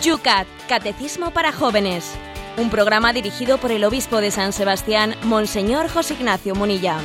[0.00, 2.14] Yucat, Catecismo para Jóvenes.
[2.56, 6.98] Un programa dirigido por el obispo de San Sebastián, Monseñor José Ignacio Munilla.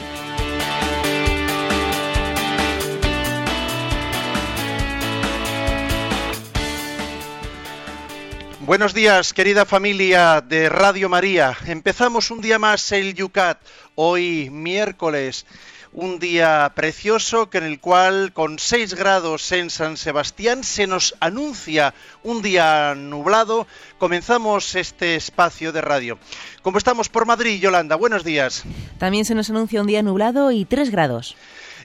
[8.61, 11.55] Buenos días, querida familia de Radio María.
[11.67, 13.59] Empezamos un día más el Yucat,
[13.95, 15.45] hoy miércoles
[15.95, 21.15] un día precioso que en el cual con 6 grados en San Sebastián se nos
[21.21, 23.65] anuncia un día nublado.
[23.97, 26.19] Comenzamos este espacio de radio.
[26.61, 27.95] ¿Cómo estamos por Madrid, Yolanda?
[27.95, 28.63] Buenos días.
[28.97, 31.37] También se nos anuncia un día nublado y 3 grados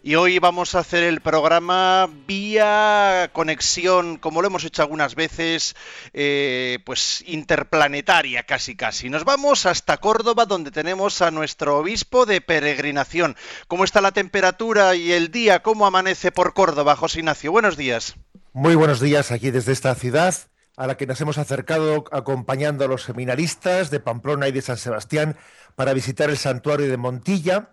[0.03, 5.77] y hoy vamos a hacer el programa vía conexión, como lo hemos hecho algunas veces,
[6.15, 9.11] eh, pues interplanetaria casi casi.
[9.11, 13.37] Nos vamos hasta Córdoba donde tenemos a nuestro obispo de peregrinación.
[13.69, 15.63] ¿Cómo está la temperatura y el día?
[15.63, 17.53] ¿Cómo amanece por Córdoba, José Ignacio?
[17.53, 18.15] Buenos días.
[18.53, 20.35] Muy buenos días aquí desde esta ciudad
[20.77, 24.79] a la que nos hemos acercado acompañando a los seminaristas de Pamplona y de San
[24.79, 25.37] Sebastián
[25.77, 27.71] para visitar el santuario de Montilla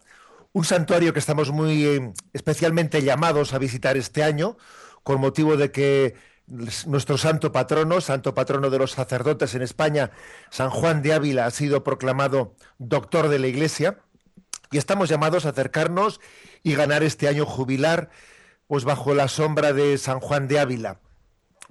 [0.54, 4.58] un santuario que estamos muy eh, especialmente llamados a visitar este año,
[5.04, 6.16] con motivo de que
[6.48, 10.12] nuestro santo patrono, santo patrono de los sacerdotes en España,
[10.50, 14.00] San Juan de Ávila, ha sido proclamado doctor de la Iglesia,
[14.72, 16.20] y estamos llamados a acercarnos
[16.64, 18.10] y ganar este año jubilar,
[18.68, 21.00] pues bajo la sombra de San Juan de Ávila.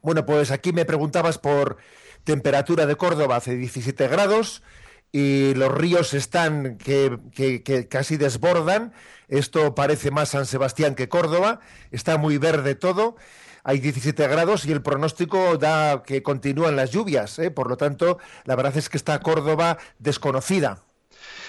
[0.02, 1.78] Bueno, pues aquí me preguntabas por
[2.24, 4.62] temperatura de Córdoba, hace 17 grados,
[5.12, 8.92] y los ríos están que, casi desbordan.
[9.28, 11.60] Esto parece más San Sebastián que Córdoba.
[11.90, 13.16] Está muy verde todo.
[13.64, 17.38] Hay 17 grados y el pronóstico da que continúan las lluvias.
[17.38, 17.50] ¿eh?
[17.50, 20.82] Por lo tanto, la verdad es que está Córdoba desconocida.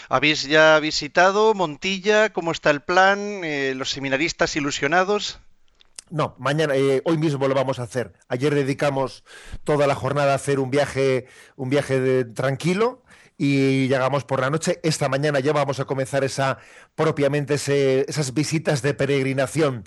[0.10, 2.32] ¿Habéis ya visitado Montilla?
[2.32, 3.20] ¿Cómo está el plan?
[3.44, 5.40] Eh, ¿Los seminaristas ilusionados?
[6.10, 8.14] No, mañana, eh, hoy mismo lo vamos a hacer.
[8.30, 9.26] Ayer dedicamos
[9.66, 11.28] toda la jornada a hacer un viaje,
[11.58, 13.04] un viaje tranquilo
[13.38, 14.80] y llegamos por la noche.
[14.84, 16.58] Esta mañana ya vamos a comenzar esa
[16.96, 19.84] propiamente esas visitas de peregrinación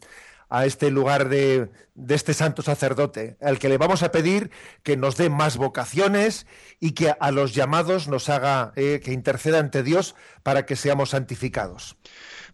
[0.49, 4.51] a este lugar de, de, este santo sacerdote, al que le vamos a pedir
[4.83, 6.45] que nos dé más vocaciones
[6.81, 11.11] y que a los llamados nos haga eh, que interceda ante Dios para que seamos
[11.11, 11.97] santificados.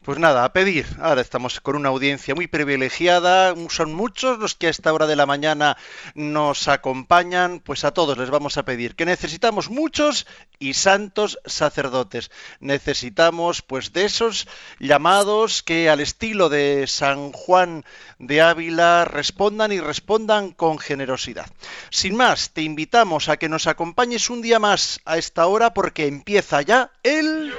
[0.07, 0.87] Pues nada, a pedir.
[1.01, 3.57] Ahora estamos con una audiencia muy privilegiada.
[3.71, 5.77] Son muchos los que a esta hora de la mañana
[6.15, 7.59] nos acompañan.
[7.59, 10.29] Pues a todos les vamos a pedir que necesitamos muchos
[10.61, 12.31] y santos sacerdotes.
[12.61, 14.47] Necesitamos pues de esos
[14.79, 17.85] llamados que al estilo de San Juan
[18.21, 21.51] de Ávila respondan y respondan con generosidad.
[21.91, 26.07] Sin más, te invitamos a que nos acompañes un día más a esta hora porque
[26.07, 27.53] empieza ya el...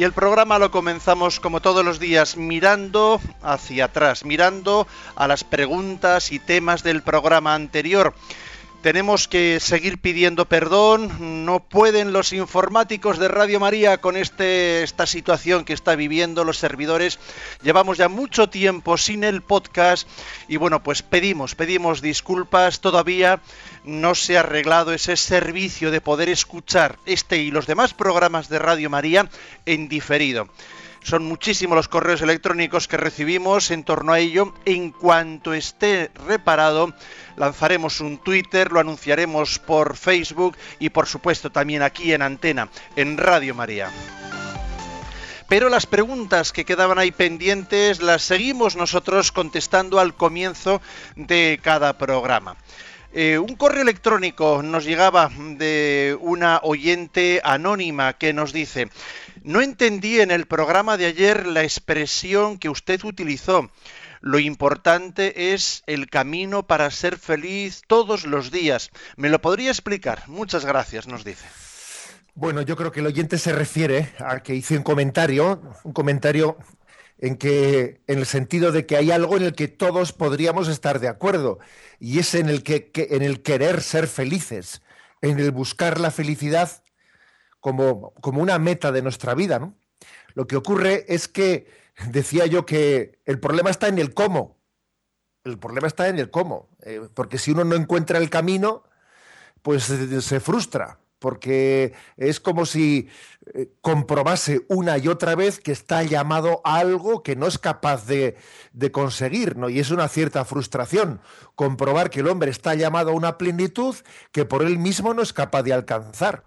[0.00, 5.44] Y el programa lo comenzamos como todos los días mirando hacia atrás, mirando a las
[5.44, 8.14] preguntas y temas del programa anterior.
[8.82, 11.44] Tenemos que seguir pidiendo perdón.
[11.44, 16.56] No pueden los informáticos de Radio María con este, esta situación que está viviendo los
[16.56, 17.18] servidores.
[17.62, 20.08] Llevamos ya mucho tiempo sin el podcast
[20.48, 22.80] y bueno, pues pedimos, pedimos disculpas.
[22.80, 23.42] Todavía
[23.84, 28.60] no se ha arreglado ese servicio de poder escuchar este y los demás programas de
[28.60, 29.28] Radio María
[29.66, 30.48] en diferido.
[31.02, 34.54] Son muchísimos los correos electrónicos que recibimos en torno a ello.
[34.64, 36.94] En cuanto esté reparado,
[37.36, 43.16] lanzaremos un Twitter, lo anunciaremos por Facebook y por supuesto también aquí en Antena, en
[43.16, 43.90] Radio María.
[45.48, 50.80] Pero las preguntas que quedaban ahí pendientes las seguimos nosotros contestando al comienzo
[51.16, 52.56] de cada programa.
[53.12, 58.88] Eh, un correo electrónico nos llegaba de una oyente anónima que nos dice,
[59.42, 63.70] no entendí en el programa de ayer la expresión que usted utilizó.
[64.20, 68.90] Lo importante es el camino para ser feliz todos los días.
[69.16, 70.24] ¿Me lo podría explicar?
[70.28, 71.46] Muchas gracias, nos dice.
[72.34, 76.58] Bueno, yo creo que el oyente se refiere a que hice un comentario, un comentario
[77.18, 81.00] en que en el sentido de que hay algo en el que todos podríamos estar
[81.00, 81.58] de acuerdo
[81.98, 84.82] y es en el que, en el querer ser felices,
[85.20, 86.82] en el buscar la felicidad
[87.60, 89.74] como, como una meta de nuestra vida, ¿no?
[90.34, 91.66] Lo que ocurre es que
[92.08, 94.58] decía yo que el problema está en el cómo.
[95.44, 96.68] El problema está en el cómo.
[96.82, 98.84] Eh, porque si uno no encuentra el camino,
[99.62, 100.98] pues se frustra.
[101.18, 103.10] porque es como si
[103.54, 108.06] eh, comprobase una y otra vez que está llamado a algo que no es capaz
[108.06, 108.36] de,
[108.90, 109.68] conseguir, ¿no?
[109.68, 111.20] Y es una cierta frustración
[111.54, 113.94] comprobar que el hombre está llamado a una plenitud
[114.32, 116.44] que por él mismo no es capaz de alcanzar.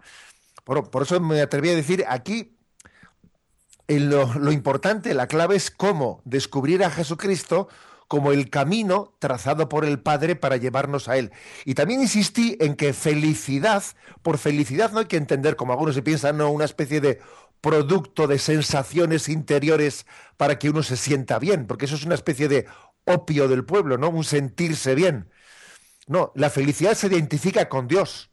[0.64, 2.58] Por eso me atreví a decir aquí
[3.88, 7.68] lo, lo importante, la clave es cómo descubrir a Jesucristo
[8.08, 11.32] como el camino trazado por el Padre para llevarnos a Él.
[11.66, 13.84] Y también insistí en que felicidad,
[14.22, 17.22] por felicidad no hay que entender, como algunos se piensan, no una especie de
[17.62, 20.06] producto de sensaciones interiores
[20.38, 22.68] para que uno se sienta bien, porque eso es una especie de
[23.06, 24.10] opio del pueblo, ¿no?
[24.10, 25.30] Un sentirse bien.
[26.08, 28.33] No, la felicidad se identifica con Dios.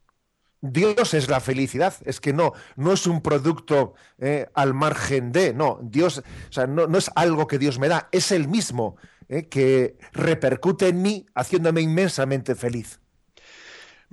[0.62, 5.54] Dios es la felicidad, es que no, no es un producto eh, al margen de,
[5.54, 8.96] no, Dios, o sea, no, no, es algo que Dios me da, es el mismo
[9.28, 9.48] ¿eh?
[9.48, 13.00] que repercute en mí haciéndome inmensamente feliz.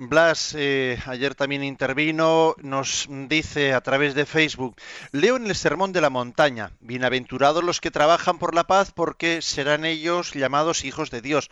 [0.00, 4.76] Blas eh, ayer también intervino, nos dice a través de Facebook,
[5.10, 9.42] leo en el Sermón de la Montaña, bienaventurados los que trabajan por la paz porque
[9.42, 11.50] serán ellos llamados hijos de Dios.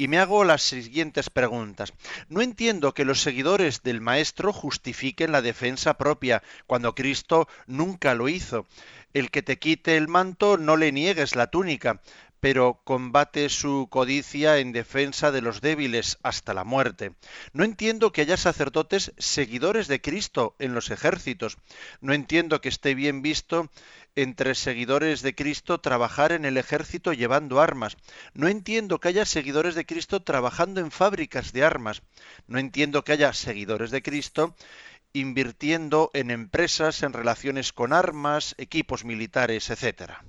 [0.00, 1.92] Y me hago las siguientes preguntas.
[2.30, 8.30] No entiendo que los seguidores del Maestro justifiquen la defensa propia, cuando Cristo nunca lo
[8.30, 8.64] hizo.
[9.12, 12.00] El que te quite el manto no le niegues la túnica
[12.40, 17.12] pero combate su codicia en defensa de los débiles hasta la muerte.
[17.52, 21.58] No entiendo que haya sacerdotes seguidores de Cristo en los ejércitos.
[22.00, 23.70] No entiendo que esté bien visto
[24.16, 27.96] entre seguidores de Cristo trabajar en el ejército llevando armas.
[28.34, 32.02] No entiendo que haya seguidores de Cristo trabajando en fábricas de armas.
[32.46, 34.56] No entiendo que haya seguidores de Cristo
[35.12, 40.24] invirtiendo en empresas en relaciones con armas, equipos militares, etcétera.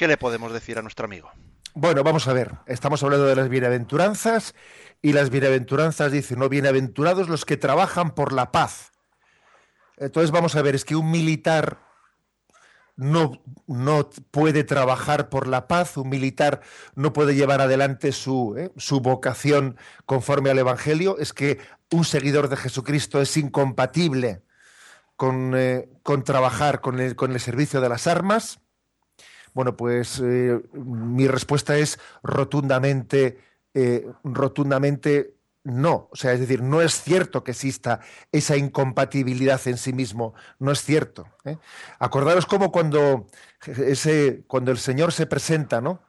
[0.00, 1.30] ¿Qué le podemos decir a nuestro amigo?
[1.74, 2.54] Bueno, vamos a ver.
[2.64, 4.54] Estamos hablando de las bienaventuranzas
[5.02, 8.92] y las bienaventuranzas dicen, no, bienaventurados los que trabajan por la paz.
[9.98, 11.80] Entonces vamos a ver, es que un militar
[12.96, 16.62] no, no puede trabajar por la paz, un militar
[16.94, 19.76] no puede llevar adelante su, eh, su vocación
[20.06, 21.58] conforme al Evangelio, es que
[21.90, 24.40] un seguidor de Jesucristo es incompatible
[25.16, 28.60] con, eh, con trabajar con con el servicio de las armas
[29.54, 33.38] bueno, pues eh, mi respuesta es rotundamente,
[33.74, 36.08] eh, rotundamente no.
[36.10, 38.00] O sea, es decir, no es cierto que exista
[38.32, 40.34] esa incompatibilidad en sí mismo.
[40.58, 41.26] No es cierto.
[41.44, 41.58] ¿eh?
[41.98, 43.26] Acordaros como cuando,
[43.66, 46.00] ese, cuando el Señor se presenta, ¿no?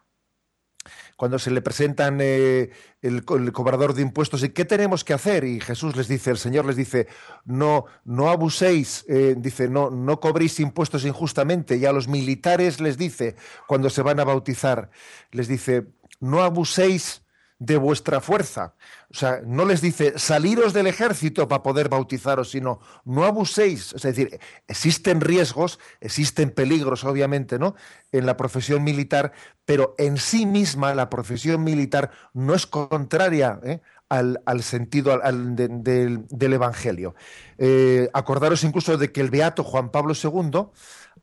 [1.16, 5.60] Cuando se le presentan eh, el, cobrador de impuestos y qué tenemos que hacer y
[5.60, 7.08] Jesús les dice el Señor les dice
[7.46, 12.98] no no abuséis eh, dice no no cobréis impuestos injustamente y a los militares les
[12.98, 13.36] dice
[13.68, 14.90] cuando se van a bautizar
[15.32, 15.88] les dice
[16.20, 17.21] no abuséis
[17.62, 18.74] de vuestra fuerza.
[19.12, 23.94] O sea, no les dice saliros del ejército para poder bautizaros, sino no abuséis.
[23.94, 27.76] Es decir, existen riesgos, existen peligros, obviamente, ¿no?
[28.12, 29.32] En la profesión militar,
[29.64, 33.80] pero en sí misma la profesión militar no es contraria ¿eh?
[34.10, 37.14] al, sentido del, Evangelio.
[37.60, 40.66] Eh, acordaros incluso de que el beato Juan Pablo II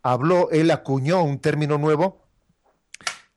[0.05, 2.28] habló, él acuñó un término nuevo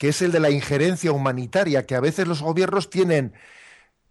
[0.01, 3.33] que es el de la injerencia humanitaria, que a veces los gobiernos tienen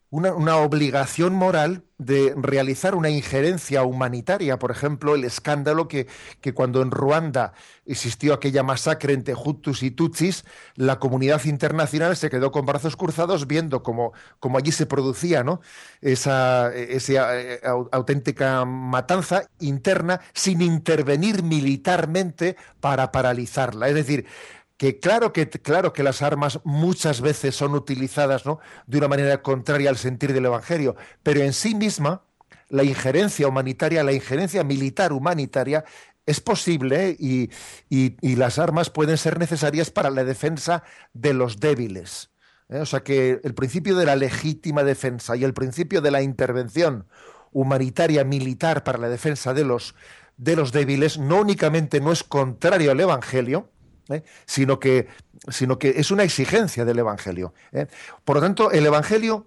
[0.09, 4.57] una, obligación moral de realizar una injerencia humanitaria.
[4.57, 6.07] Por ejemplo, el escándalo que,
[6.41, 7.55] que, cuando en Ruanda
[7.87, 10.45] existió aquella masacre entre Hutus y Tutsis,
[10.77, 14.13] la comunidad internacional se quedó con brazos cruzados viendo cómo,
[14.57, 15.61] allí se producía ¿no?
[16.01, 17.61] esa, esa eh,
[17.91, 23.89] auténtica matanza interna sin intervenir militarmente para paralizarla.
[23.89, 24.27] Es decir,
[24.81, 28.61] que claro que claro que las armas muchas veces son utilizadas ¿no?
[28.87, 32.23] de una manera contraria al sentir del Evangelio, pero en sí misma
[32.71, 35.85] la injerencia humanitaria, la injerencia militar humanitaria
[36.25, 37.51] es posible y,
[38.23, 40.83] las armas pueden ser necesarias para la defensa
[41.13, 42.31] de los débiles.
[42.71, 42.79] ¿eh?
[42.79, 47.07] O sea que el principio de la legítima defensa y el principio de la intervención
[47.53, 49.95] humanitaria militar para la defensa de los,
[50.39, 53.69] de los débiles no únicamente no es contrario al Evangelio,
[54.11, 54.23] ¿eh?
[54.47, 55.09] sino, que,
[55.49, 57.55] sino que es una exigencia del Evangelio.
[57.73, 57.87] ¿eh?
[58.25, 59.47] Por lo tanto, el Evangelio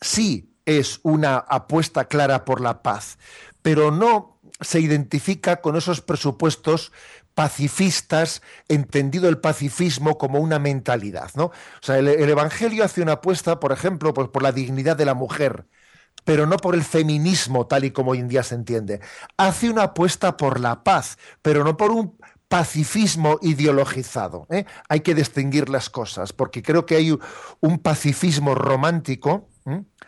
[0.00, 3.18] sí es una apuesta clara por la paz,
[3.62, 6.92] pero no se identifica con esos presupuestos
[7.34, 11.30] pacifistas, entendido el pacifismo como una mentalidad.
[11.34, 11.44] ¿no?
[11.44, 11.52] O
[11.82, 15.66] sea, el, Evangelio hace una apuesta, por ejemplo, por la dignidad de la mujer,
[16.24, 19.00] pero no por el feminismo tal y como hoy en día se entiende.
[19.36, 24.46] Hace una apuesta por la paz, pero no por un pacifismo ideologizado.
[24.50, 24.64] ¿eh?
[24.88, 27.16] Hay que distinguir las cosas, porque creo que hay
[27.60, 29.48] un pacifismo romántico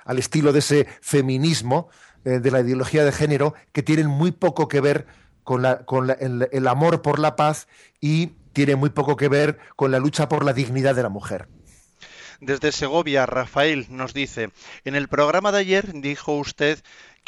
[0.05, 1.89] al estilo de ese feminismo
[2.25, 5.07] eh, de la ideología de género, que tienen muy poco que ver
[5.43, 7.69] con, la, con el, amor por la paz
[8.01, 11.49] y tiene muy poco que ver con la lucha por la dignidad de la mujer.
[12.41, 14.51] Desde Segovia, Rafael nos dice,
[14.85, 16.79] en el programa de ayer dijo usted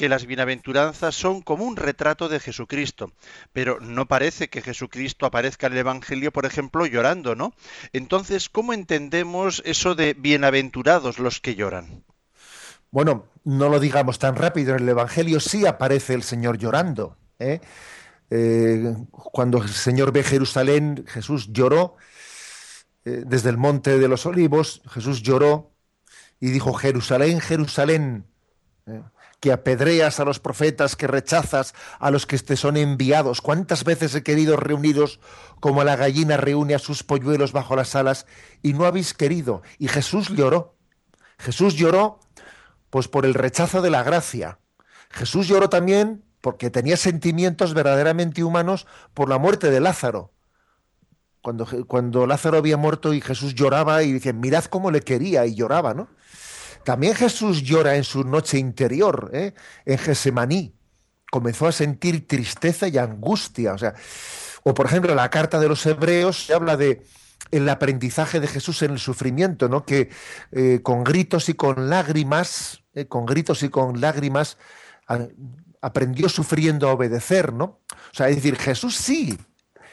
[0.00, 3.12] que las bienaventuranzas son como un retrato de Jesucristo,
[3.52, 7.52] pero no parece que Jesucristo aparezca en el Evangelio, por ejemplo, llorando, ¿no?
[7.92, 12.02] Entonces, ¿cómo entendemos eso de bienaventurados los que lloran?
[12.90, 17.18] Bueno, no lo digamos tan rápido, en el Evangelio sí aparece el Señor llorando.
[17.38, 17.60] ¿eh?
[18.30, 21.96] Eh, cuando el Señor ve Jerusalén, Jesús lloró
[23.04, 25.72] eh, desde el monte de los olivos, Jesús lloró
[26.40, 28.24] y dijo, Jerusalén, Jerusalén,
[29.40, 33.40] que apedreas a los profetas, que rechazas a los que te son enviados.
[33.40, 35.18] ¿Cuántas veces he querido reuniros
[35.60, 38.26] como la gallina reúne a sus polluelos bajo las alas
[38.62, 39.62] y no habéis querido?
[39.78, 40.76] Y Jesús lloró.
[41.38, 42.20] Jesús lloró
[42.90, 44.58] pues por el rechazo de la gracia.
[45.10, 50.32] Jesús lloró también porque tenía sentimientos verdaderamente humanos por la muerte de Lázaro.
[51.40, 55.54] Cuando, cuando Lázaro había muerto y Jesús lloraba y dice, mirad cómo le quería y
[55.54, 56.08] lloraba, ¿no?
[56.84, 59.54] También Jesús llora en su noche interior, ¿eh?
[59.84, 60.74] en Gesemaní.
[61.30, 63.76] Comenzó a sentir tristeza y angustia.
[64.64, 67.04] O, por ejemplo, la carta de los hebreos se habla de
[67.50, 69.84] el aprendizaje de Jesús en el sufrimiento, ¿no?
[69.84, 70.10] Que
[70.52, 74.56] eh, con gritos y con lágrimas, eh, con gritos y con lágrimas,
[75.80, 77.80] aprendió sufriendo a obedecer, ¿no?
[77.90, 79.38] O sea, es decir, Jesús sí,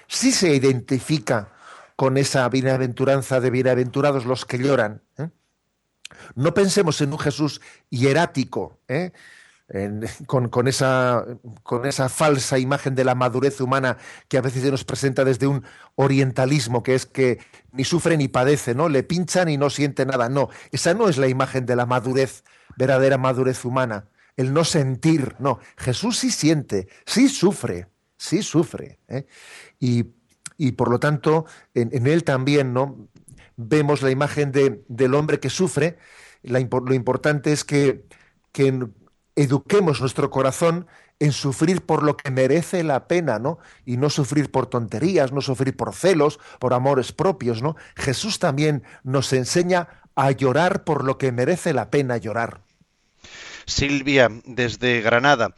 [0.07, 1.53] sí se identifica
[1.95, 5.01] con esa bienaventuranza de bienaventurados los que lloran.
[6.35, 9.11] No pensemos en un Jesús hierático, ¿eh?
[10.27, 11.25] con, esa,
[12.09, 13.97] falsa imagen de la madurez humana
[14.29, 15.63] que a veces se nos presenta desde un
[15.95, 17.39] orientalismo, que es que
[17.73, 18.87] ni sufre ni padece, ¿no?
[18.87, 20.29] Le pinchan y no siente nada.
[20.29, 22.45] No, esa no es la imagen de la madurez,
[22.77, 24.07] verdadera madurez humana.
[24.37, 25.59] El no sentir, no.
[25.75, 27.87] Jesús sí siente, sí sufre,
[28.17, 28.99] sí sufre.
[29.09, 29.25] ¿eh?
[29.79, 33.09] Y, por lo tanto, en, él también, ¿no?
[33.57, 35.97] Vemos la imagen de, del hombre que sufre,
[36.43, 38.05] lo importante es que,
[38.51, 38.87] que
[39.35, 40.87] eduquemos nuestro corazón
[41.19, 43.57] en sufrir por lo que merece la pena, ¿no?
[43.85, 47.75] Y no sufrir por tonterías, no sufrir por celos, por amores propios, ¿no?
[47.95, 52.61] Jesús también nos enseña a llorar por lo que merece la pena llorar.
[53.65, 55.55] Silvia, desde Granada.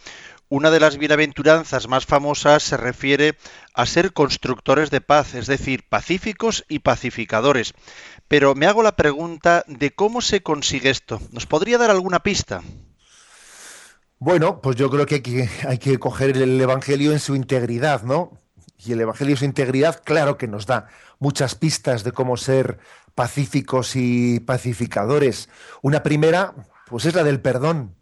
[0.52, 3.38] Una de las bienaventuranzas más famosas se refiere
[3.76, 7.76] a ser constructores de paz, es decir, pacíficos y pacificadores.
[8.28, 11.22] Pero me hago la pregunta de cómo se consigue esto.
[11.32, 12.64] ¿Nos podría dar alguna pista?
[14.18, 18.32] Bueno, pues yo creo que hay, que coger el Evangelio en su integridad, ¿no?
[18.80, 20.88] Y el Evangelio en su integridad, claro que nos da
[21.20, 22.80] muchas pistas de cómo ser
[23.14, 25.48] pacíficos y pacificadores.
[25.84, 26.56] Una primera,
[26.88, 27.99] pues es la del perdón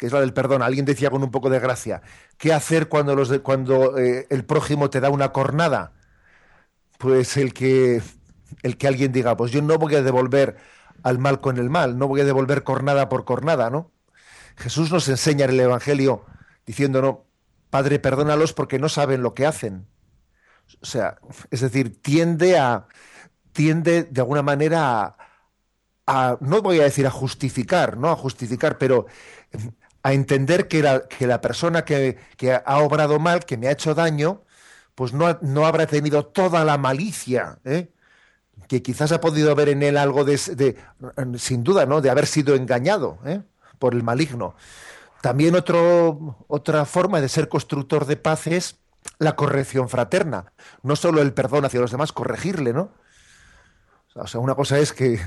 [0.00, 0.62] que es la del perdón.
[0.62, 2.00] Alguien decía con un poco de gracia,
[2.38, 5.92] ¿qué hacer cuando, los cuando eh, el prójimo te da una cornada?
[6.96, 8.00] Pues el que,
[8.62, 10.56] el que alguien diga, pues yo no voy a devolver
[11.02, 13.92] al mal con el mal, no voy a devolver cornada por cornada, ¿no?
[14.56, 16.24] Jesús nos enseña en el Evangelio
[16.64, 17.16] diciéndonos,
[17.68, 19.86] Padre, perdónalos porque no saben lo que hacen.
[20.80, 21.18] O sea,
[21.50, 22.86] es decir, tiende a,
[23.52, 25.14] tiende de alguna manera
[26.06, 29.06] a, no voy a decir a justificar, no a justificar, pero
[30.02, 32.16] a entender que la, que la persona que,
[32.64, 34.42] ha obrado mal, que me ha hecho daño,
[34.94, 37.90] pues no, no habrá tenido toda la malicia, ¿eh?
[38.68, 42.00] que quizás ha podido ver en él algo de, sin duda, ¿no?
[42.00, 43.42] de haber sido engañado ¿eh?
[43.78, 44.54] por el maligno.
[45.22, 48.76] También otro, otra forma de ser constructor de paz es
[49.18, 50.52] la corrección fraterna.
[50.82, 52.90] No solo el perdón hacia los demás, corregirle, ¿no?
[54.14, 55.20] O sea, una cosa es que,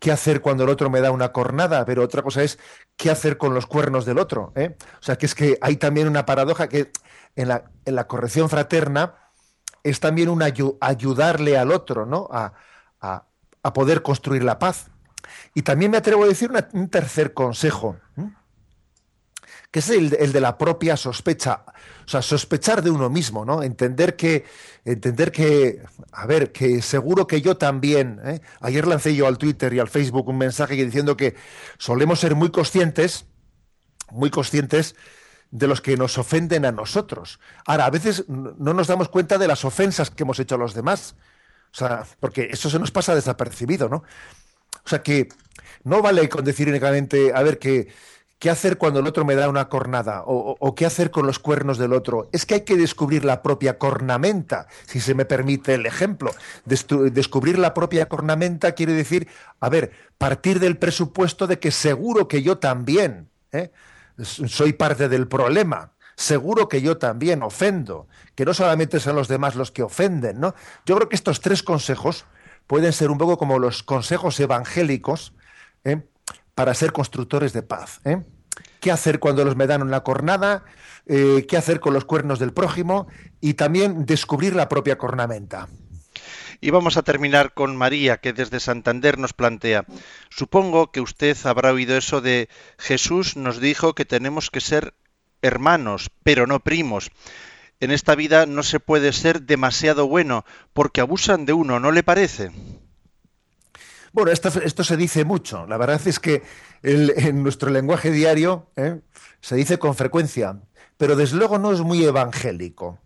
[0.00, 2.58] qué hacer cuando el otro me da una cornada, pero otra cosa es
[2.96, 4.52] qué hacer con los cuernos del otro.
[4.56, 4.76] ¿eh?
[4.98, 6.90] O sea, que es que hay también una paradoja que
[7.36, 9.14] en la, corrección fraterna
[9.84, 12.28] es también un ayudarle al otro, ¿no?
[12.32, 12.52] A,
[13.74, 14.90] poder construir la paz.
[15.54, 17.96] Y también me atrevo a decir un tercer consejo
[19.70, 21.64] que es el, de la propia sospecha.
[22.04, 23.62] O sea, sospechar de uno mismo, ¿no?
[23.62, 24.44] Entender que,
[24.84, 28.40] entender que, a ver, que seguro que yo también, ¿eh?
[28.60, 31.36] ayer lancé yo al Twitter y al Facebook un mensaje diciendo que
[31.78, 33.26] solemos ser muy conscientes,
[34.10, 34.96] muy conscientes
[35.52, 37.38] de los que nos ofenden a nosotros.
[37.64, 40.74] Ahora, a veces no nos damos cuenta de las ofensas que hemos hecho a los
[40.74, 41.14] demás.
[41.72, 44.02] O sea, porque eso se nos pasa desapercibido, ¿no?
[44.84, 45.28] O sea que
[45.84, 47.88] no vale con decir únicamente, a ver, que,
[48.40, 50.22] ¿Qué hacer cuando el otro me da una cornada?
[50.24, 52.30] O, qué hacer con los cuernos del otro?
[52.32, 56.30] Es que hay que descubrir la propia cornamenta, si se me permite el ejemplo.
[56.64, 59.28] descubrir la propia cornamenta quiere decir,
[59.60, 63.72] a ver, partir del presupuesto de que seguro que yo también ¿eh?
[64.16, 65.92] soy parte del problema.
[66.16, 70.54] Seguro que yo también ofendo, que no solamente son los demás los que ofenden, ¿no?
[70.86, 72.24] Yo creo que estos tres consejos
[72.66, 75.34] pueden ser un poco como los consejos evangélicos,
[75.84, 76.02] ¿eh?
[76.54, 78.00] Para ser constructores de paz.
[78.04, 78.22] ¿eh?
[78.80, 80.64] ¿Qué hacer cuando los me dan una cornada?
[81.06, 83.08] Eh, ¿Qué hacer con los cuernos del prójimo?
[83.40, 85.68] Y también descubrir la propia cornamenta.
[86.60, 89.86] Y vamos a terminar con María, que desde Santander nos plantea,
[90.28, 94.92] supongo que usted habrá oído eso de Jesús nos dijo que tenemos que ser
[95.40, 97.10] hermanos, pero no primos.
[97.80, 102.02] En esta vida no se puede ser demasiado bueno, porque abusan de uno, ¿no le
[102.02, 102.50] parece?
[104.12, 105.66] Bueno, esto, se dice mucho.
[105.66, 106.42] La verdad es que
[106.82, 109.00] en nuestro lenguaje diario ¿eh?
[109.40, 110.60] se dice con frecuencia,
[110.96, 112.98] pero desde luego no es muy evangélico.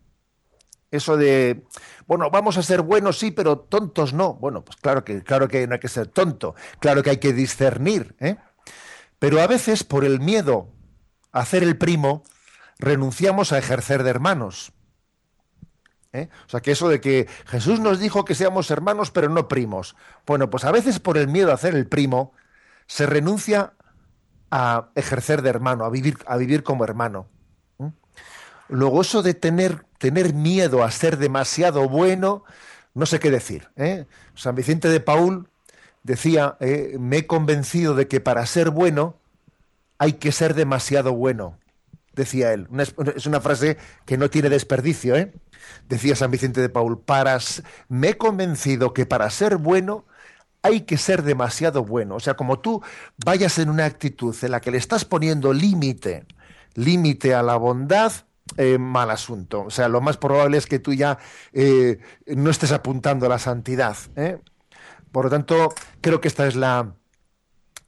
[0.90, 1.64] Eso de,
[2.06, 4.34] bueno, vamos a ser buenos, sí, pero tontos no.
[4.34, 7.32] Bueno, pues claro que, claro que no hay que ser tonto, claro que hay que
[7.32, 8.14] discernir.
[8.20, 8.36] ¿eh?
[9.18, 10.68] Pero a veces, por el miedo
[11.32, 12.22] a hacer el primo,
[12.78, 14.73] renunciamos a ejercer de hermanos.
[16.14, 16.28] ¿Eh?
[16.46, 19.96] O sea, que eso de que Jesús nos dijo que seamos hermanos pero no primos.
[20.26, 22.32] Bueno, pues a veces por el miedo a hacer el primo
[22.86, 23.74] se renuncia
[24.50, 27.26] a ejercer de hermano, a vivir, a vivir como hermano.
[28.68, 32.44] Luego eso de tener, tener miedo a ser demasiado bueno,
[32.94, 33.68] no sé qué decir.
[33.76, 34.06] ¿eh?
[34.34, 35.48] San Vicente de Paul
[36.02, 39.16] decía, eh, me he convencido de que para ser bueno
[39.98, 41.58] hay que ser demasiado bueno,
[42.14, 42.68] decía él.
[43.16, 45.32] es una frase que no tiene desperdicio, ¿eh?
[45.88, 47.38] Decía San Vicente de Paul, para,
[47.88, 50.04] me he convencido que para ser bueno
[50.62, 52.16] hay que ser demasiado bueno.
[52.16, 52.82] O sea, como tú
[53.24, 56.24] vayas en una actitud en la que le estás poniendo límite,
[56.74, 58.12] límite a la bondad,
[58.56, 59.62] eh, mal asunto.
[59.62, 61.18] O sea, lo más probable es que tú ya
[61.52, 63.96] eh, no estés apuntando a la santidad.
[64.16, 64.38] ¿eh?
[65.12, 66.94] Por lo tanto, creo que esta es la,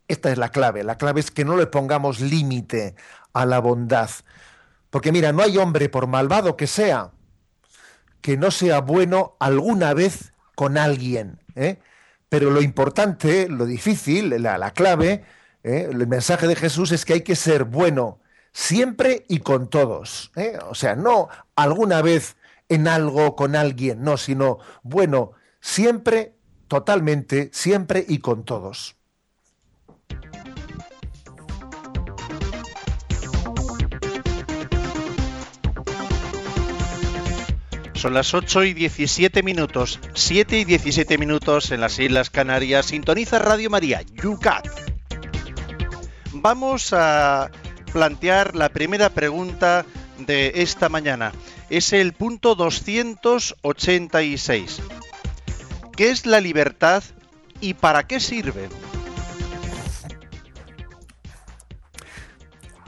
[0.09, 0.85] esta es la clave.
[0.85, 2.95] La clave es que no le pongamos límite
[3.33, 4.11] a la bondad.
[4.90, 7.12] Porque mira, no hay hombre, por malvado que sea,
[8.20, 11.38] que no sea bueno alguna vez con alguien.
[11.55, 11.79] ¿eh?
[12.29, 15.24] Pero lo importante, lo difícil, la, clave,
[15.62, 15.88] ¿eh?
[15.90, 18.20] el mensaje de Jesús es que hay que ser bueno
[18.52, 20.33] siempre y con todos.
[20.35, 20.59] ¿eh?
[20.68, 22.37] O sea, no alguna vez
[22.68, 26.35] en algo con alguien, no, sino bueno siempre,
[26.68, 28.95] totalmente, siempre y con todos.
[37.96, 42.85] Son las 8 y 17 minutos, 7 y 17 minutos en las Islas Canarias.
[42.87, 44.68] Sintoniza Radio María, Yucat.
[46.35, 47.50] Vamos a
[47.94, 49.87] plantear la primera pregunta
[50.18, 51.32] de esta mañana.
[51.70, 54.82] Es el punto 286.
[55.96, 57.02] ¿Qué es la libertad
[57.62, 58.68] y para qué sirve?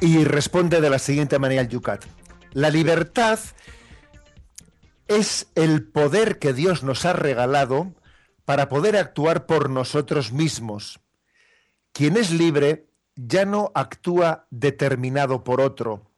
[0.02, 2.04] Y responde de la siguiente manera el Yucat.
[2.52, 3.38] La libertad
[5.08, 7.94] es el poder que Dios nos ha regalado
[8.44, 11.00] para poder actuar por nosotros mismos.
[11.92, 16.10] Quien es libre ya no actúa determinado por otro.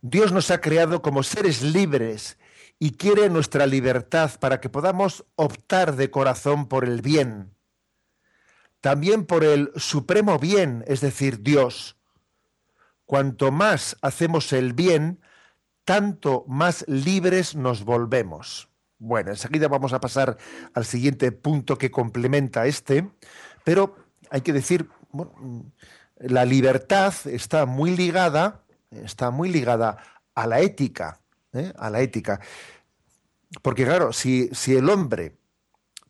[0.00, 2.38] Dios nos ha creado como seres libres
[2.78, 7.54] y quiere nuestra libertad para que podamos optar de corazón por el bien,
[8.80, 11.98] también por el supremo bien, es decir, Dios.
[13.04, 15.20] Cuanto más hacemos el bien,
[15.90, 18.68] tanto más libres nos volvemos.
[19.00, 20.38] Bueno, enseguida vamos a pasar
[20.72, 23.10] al siguiente punto que complementa este,
[23.64, 23.96] pero
[24.30, 24.88] hay que decir,
[26.16, 29.98] la libertad está muy ligada, está muy ligada
[30.36, 31.18] a la ética,
[31.52, 31.72] ¿eh?
[31.76, 32.40] a la ética.
[33.60, 35.38] Porque claro, si, si el hombre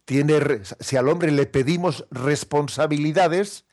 [0.05, 3.65] tiene, si al hombre le pedimos responsabilidades,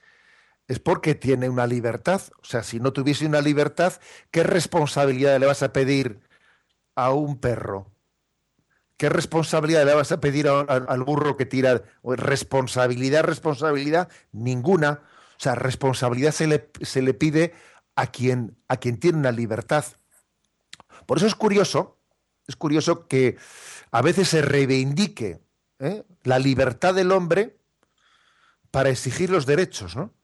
[0.68, 2.22] es porque tiene una libertad.
[2.42, 3.94] O sea, si no tuviese una libertad,
[4.32, 6.20] ¿qué responsabilidad le vas a pedir
[6.96, 7.92] a un perro?
[8.98, 11.84] ¿Qué responsabilidad le vas a pedir al burro que tira?
[12.04, 15.04] Responsabilidad, responsabilidad, ninguna.
[15.38, 17.54] O sea, responsabilidad se le, se le pide
[17.96, 19.86] a quien, a quien tiene una libertad.
[21.06, 22.00] Por eso es curioso,
[22.48, 23.38] es curioso que
[23.92, 25.40] a veces se reivindique
[25.80, 26.04] ¿eh?
[26.24, 27.58] la libertad del hombre
[28.72, 30.17] para exigir los derechos, ¿no?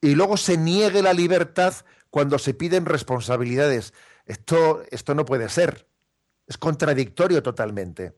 [0.00, 1.74] Y luego se niegue la libertad
[2.10, 3.92] cuando se piden responsabilidades.
[4.26, 5.88] Esto, esto no puede ser.
[6.46, 8.14] Es contradictorio totalmente.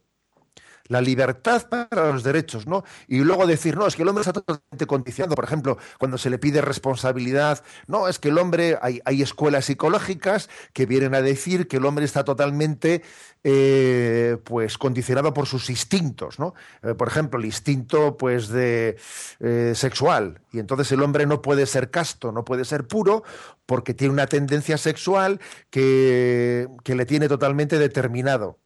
[0.90, 2.82] La libertad para los derechos, ¿no?
[3.06, 5.36] Y luego decir, no, es que el hombre está totalmente condicionado.
[5.36, 9.66] Por ejemplo, cuando se le pide responsabilidad, no, es que el hombre, hay, hay escuelas
[9.66, 13.02] psicológicas que vienen a decir que el hombre está totalmente
[13.44, 16.54] eh, pues condicionado por sus instintos, ¿no?
[16.82, 18.96] Eh, por ejemplo, el instinto pues de
[19.38, 20.40] eh, sexual.
[20.50, 23.22] Y entonces el hombre no puede ser casto, no puede ser puro,
[23.64, 28.58] porque tiene una tendencia sexual que, que le tiene totalmente determinado.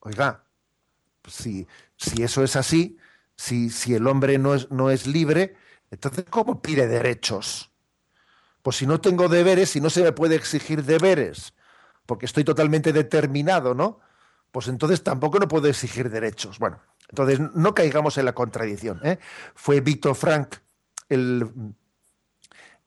[0.00, 0.47] Oiga,
[1.28, 2.98] si, si eso es así,
[3.36, 5.56] si, si el hombre no es, no es libre,
[5.90, 7.70] entonces ¿cómo pide derechos?
[8.62, 11.54] Pues si no tengo deberes, si no se me puede exigir deberes,
[12.06, 14.00] porque estoy totalmente determinado, ¿no?
[14.50, 16.58] Pues entonces tampoco no puedo exigir derechos.
[16.58, 19.00] Bueno, entonces no caigamos en la contradicción.
[19.04, 19.18] ¿eh?
[19.54, 20.56] Fue Víctor Frank,
[21.08, 21.74] el,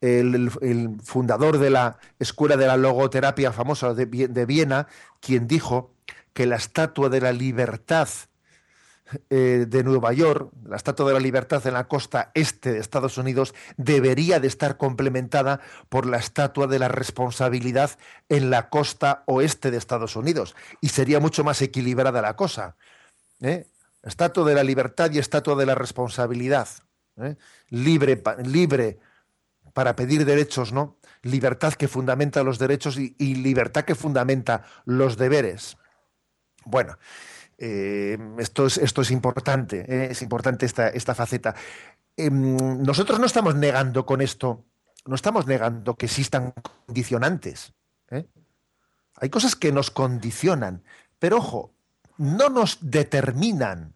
[0.01, 4.87] el, el, fundador de la Escuela de la Logoterapia famosa de, de Viena,
[5.19, 5.93] quien dijo
[6.33, 8.09] que la estatua de la libertad
[9.29, 13.17] eh, de Nueva York, la Estatua de la Libertad en la costa este de Estados
[13.17, 17.91] Unidos, debería de estar complementada por la Estatua de la Responsabilidad
[18.29, 20.55] en la costa oeste de Estados Unidos.
[20.81, 22.75] Y sería mucho más equilibrada la cosa.
[23.41, 23.67] ¿eh?
[24.03, 26.67] Estatua de la Libertad y Estatua de la Responsabilidad.
[27.17, 27.35] ¿eh?
[27.69, 28.17] Libre,
[29.73, 30.97] para pedir derechos, ¿no?
[31.23, 35.77] Libertad que fundamenta los derechos y libertad que fundamenta los deberes.
[36.65, 36.97] Bueno,
[37.63, 41.53] eh, esto, es, esto es importante, eh, es importante esta, esta faceta.
[42.17, 44.65] Em, nosotros no estamos negando con esto,
[45.05, 46.55] no estamos negando que existan
[46.87, 47.73] condicionantes.
[48.09, 48.25] ¿eh?
[49.17, 50.81] Hay cosas que nos condicionan,
[51.19, 51.71] pero ojo,
[52.17, 53.93] no nos determinan.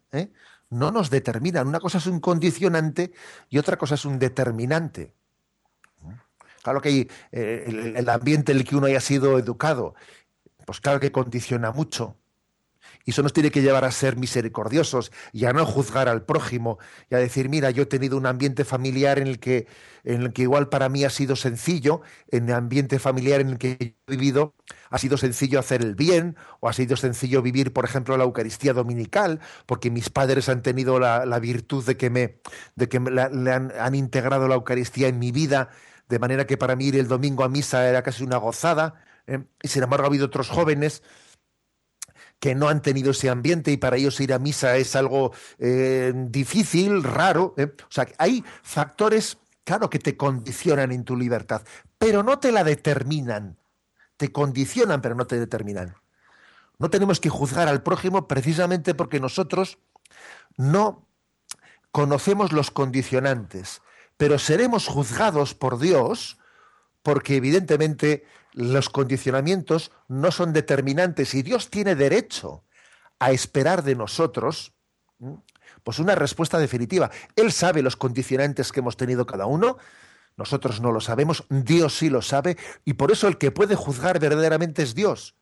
[0.69, 1.67] No nos determinan.
[1.67, 3.13] Una cosa es un condicionante
[3.49, 5.13] y otra cosa es un determinante.
[6.61, 9.95] Claro que el, el ambiente en el que uno haya sido educado,
[10.65, 12.15] pues claro que condiciona mucho.
[13.03, 16.77] Y eso nos tiene que llevar a ser misericordiosos y a no juzgar al prójimo
[17.09, 19.67] y a decir, mira, yo he tenido un ambiente familiar en el que,
[20.03, 23.57] en el que igual para mí ha sido sencillo, en el ambiente familiar en el
[23.57, 24.55] que he vivido,
[24.89, 28.73] ha sido sencillo hacer el bien, o ha sido sencillo vivir, por ejemplo, la Eucaristía
[28.73, 32.37] dominical, porque mis padres han tenido la, la virtud de que me,
[32.75, 35.69] de que le han, han integrado la Eucaristía en mi vida,
[36.09, 38.95] de manera que para mí ir el domingo a misa era casi una gozada.
[39.27, 39.43] ¿eh?
[39.61, 41.03] Y sin embargo ha habido otros jóvenes
[42.45, 46.13] que no han tenido ese ambiente y para ellos ir a misa es algo eh,
[46.15, 47.55] difícil, raro.
[47.57, 47.73] ¿eh?
[47.81, 51.63] O sea, hay factores, claro, que te condicionan en tu libertad,
[51.97, 53.57] pero no te la determinan.
[54.17, 55.95] Te condicionan, pero no te determinan.
[56.77, 59.79] No tenemos que juzgar al prójimo precisamente porque nosotros
[60.55, 61.07] no
[61.89, 63.81] conocemos los condicionantes,
[64.17, 66.37] pero seremos juzgados por Dios
[67.01, 68.23] porque evidentemente
[68.55, 72.63] los condicionamientos no son determinantes y Dios tiene derecho
[73.19, 74.73] a esperar de nosotros
[75.83, 77.11] pues una respuesta definitiva.
[77.35, 79.77] Él sabe los condicionantes que hemos tenido cada uno,
[80.37, 84.19] nosotros no lo sabemos, Dios sí lo sabe y por eso el que puede juzgar
[84.19, 85.35] verdaderamente es Dios.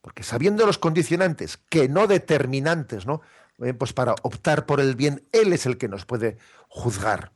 [0.00, 3.22] Porque sabiendo los condicionantes, que no determinantes, ¿no?
[3.58, 6.38] Eh, pues para optar por el bien, Él es el que nos puede
[6.68, 7.32] juzgar.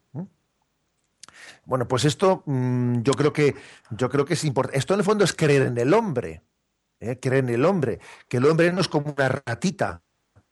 [1.68, 3.54] Bueno, pues esto mmm, yo creo que
[3.90, 4.78] yo creo que es importante.
[4.78, 6.42] Esto en el fondo es creer en el hombre,
[6.98, 7.18] ¿eh?
[7.20, 10.00] creer en el hombre, que el hombre no es como una ratita,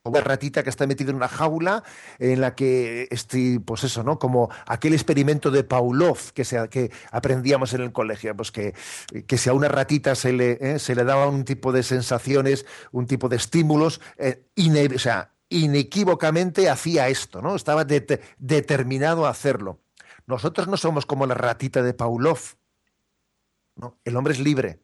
[0.05, 1.83] una ratita que está metida en una jaula
[2.19, 4.19] en la que estoy, pues eso, ¿no?
[4.19, 8.75] Como aquel experimento de Pavlov que, se, que aprendíamos en el colegio, pues que,
[9.27, 10.79] que si a una ratita se le, ¿eh?
[10.79, 14.45] se le daba un tipo de sensaciones, un tipo de estímulos, eh,
[14.95, 17.57] o sea, inequívocamente hacía esto, ¿no?
[17.57, 19.81] Estaba de, determinado a hacerlo.
[20.27, 22.41] Nosotros no somos como la ratita de Pavlov.
[24.05, 24.81] El hombre es libre.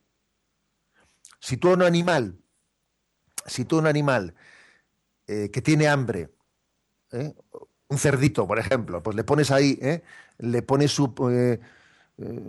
[1.41, 2.39] Si tú a un animal,
[3.47, 4.35] si tú un animal
[5.27, 6.31] eh, que tiene hambre,
[7.11, 7.35] ¿eh?
[7.89, 10.03] un cerdito, por ejemplo, pues le pones ahí, ¿eh?
[10.39, 11.13] le pones su,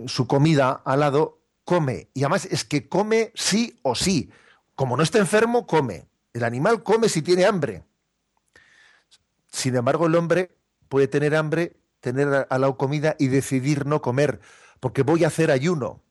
[0.06, 2.10] su comida al lado, come.
[2.14, 4.30] Y además es que come sí o sí.
[4.76, 6.08] Como no está enfermo, come.
[6.34, 7.84] El animal come si tiene hambre.
[9.52, 10.56] Sin embargo, el hombre
[10.90, 14.42] puede tener hambre tener a la comida y decidir no comer,
[14.82, 16.02] porque voy a hacer ayuno,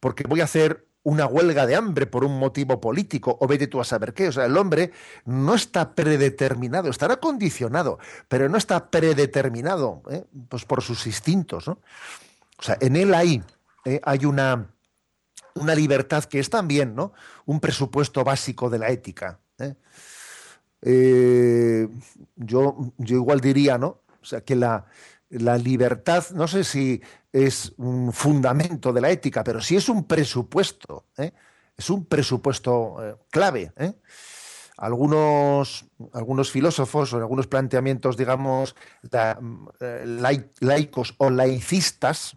[0.00, 3.80] porque voy a hacer una huelga de hambre por un motivo político, o vete tú
[3.80, 4.28] a saber qué.
[4.28, 4.90] O sea, el hombre
[5.24, 10.24] no está predeterminado, estará condicionado, pero no está predeterminado, ¿eh?
[10.48, 11.68] pues por sus instintos.
[11.68, 11.78] ¿no?
[12.58, 13.40] O sea, en él hay,
[13.84, 14.00] ¿eh?
[14.02, 14.74] hay una,
[15.54, 17.12] una libertad que es también ¿no?
[17.46, 19.38] un presupuesto básico de la ética.
[19.60, 19.76] ¿eh?
[22.34, 24.00] Yo, yo igual diría, ¿no?
[24.20, 24.86] O sea, que la,
[25.30, 27.00] la libertad, no sé si
[27.32, 31.32] es un fundamento de la ética, pero sí es un presupuesto, ¿eh?
[31.76, 33.72] es un presupuesto eh, clave.
[33.76, 33.92] ¿eh?
[34.78, 38.76] algunos, algunos filósofos o algunos planteamientos, digamos,
[40.60, 42.36] laicos o laicistas,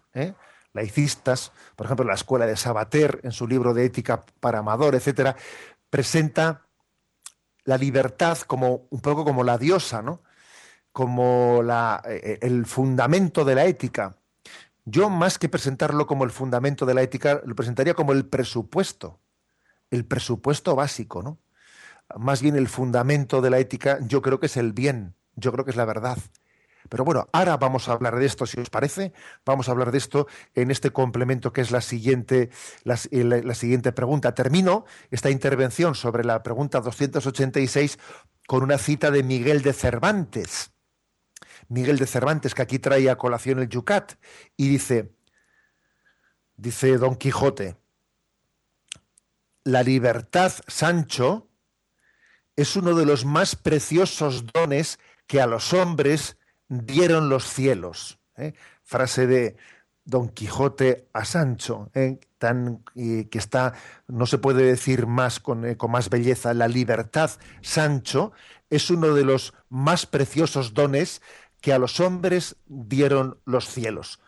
[0.72, 5.36] laicistas, por ejemplo, la escuela de Sabater, en su libro de ética para amador, etcétera,
[5.88, 6.66] presenta
[7.64, 10.22] la libertad como un poco como la diosa, ¿no?
[10.92, 14.16] Como la, eh, el fundamento de la ética.
[14.84, 19.20] Yo, más que presentarlo como el fundamento de la ética, lo presentaría como el presupuesto,
[19.90, 21.38] el presupuesto básico, ¿no?
[22.16, 25.64] Más bien el fundamento de la ética, yo creo que es el bien, yo creo
[25.64, 26.18] que es la verdad.
[26.88, 29.12] Pero bueno, ahora vamos a hablar de esto, si os parece.
[29.46, 32.50] Vamos a hablar de esto en este complemento que es la siguiente,
[32.84, 34.34] la, la siguiente pregunta.
[34.34, 37.98] Termino esta intervención sobre la pregunta 286
[38.46, 40.71] con una cita de Miguel de Cervantes.
[41.68, 44.14] Miguel de Cervantes, que aquí trae a colación el Yucat,
[44.56, 45.12] y dice,
[46.56, 47.76] dice Don Quijote,
[49.64, 51.48] la libertad, Sancho,
[52.56, 56.36] es uno de los más preciosos dones que a los hombres
[56.68, 58.18] dieron los cielos.
[58.36, 58.54] ¿eh?
[58.82, 59.56] Frase de
[60.04, 62.18] Don Quijote a Sancho, ¿eh?
[62.38, 63.74] tan, que está,
[64.08, 68.32] no se puede decir más con, eh, con más belleza, la libertad, Sancho,
[68.68, 71.22] es uno de los más preciosos dones
[71.62, 74.20] que a los hombres dieron los cielos.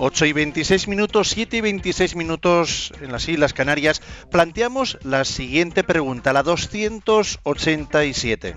[0.00, 5.82] 8 y 26 minutos, 7 y 26 minutos en las Islas Canarias, planteamos la siguiente
[5.82, 8.54] pregunta, la 287.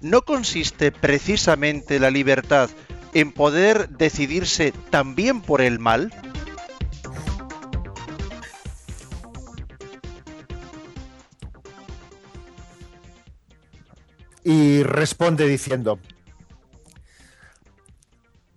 [0.00, 2.68] ¿No consiste precisamente la libertad
[3.14, 6.12] en poder decidirse también por el mal?
[14.44, 15.98] Y responde diciendo,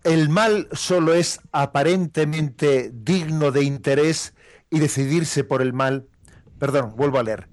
[0.06, 4.36] el mal solo es aparentemente digno de interés
[4.69, 6.08] y decidirse por el mal.
[6.60, 7.50] Perdón, vuelvo a leer.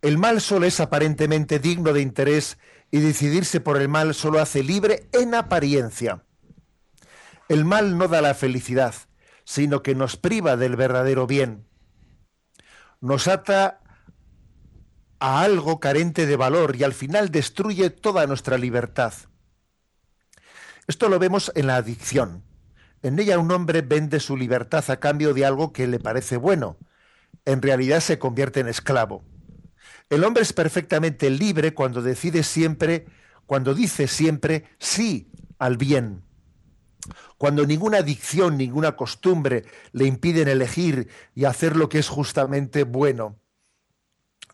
[0.00, 2.58] El mal solo es aparentemente digno de interés
[2.90, 6.24] y decidirse por el mal solo hace libre en apariencia.
[7.50, 8.94] El mal no da la felicidad,
[9.44, 11.66] sino que nos priva del verdadero bien.
[13.02, 13.81] Nos ata
[15.22, 19.14] a algo carente de valor y al final destruye toda nuestra libertad.
[20.88, 22.42] Esto lo vemos en la adicción.
[23.04, 26.76] En ella un hombre vende su libertad a cambio de algo que le parece bueno.
[27.44, 29.22] En realidad se convierte en esclavo.
[30.10, 33.06] El hombre es perfectamente libre cuando decide siempre,
[33.46, 35.30] cuando dice siempre sí
[35.60, 36.24] al bien.
[37.38, 41.06] Cuando ninguna adicción, ninguna costumbre le impiden elegir
[41.36, 43.38] y hacer lo que es justamente bueno.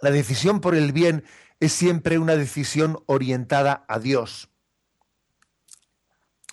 [0.00, 1.24] La decisión por el bien
[1.60, 4.48] es siempre una decisión orientada a Dios.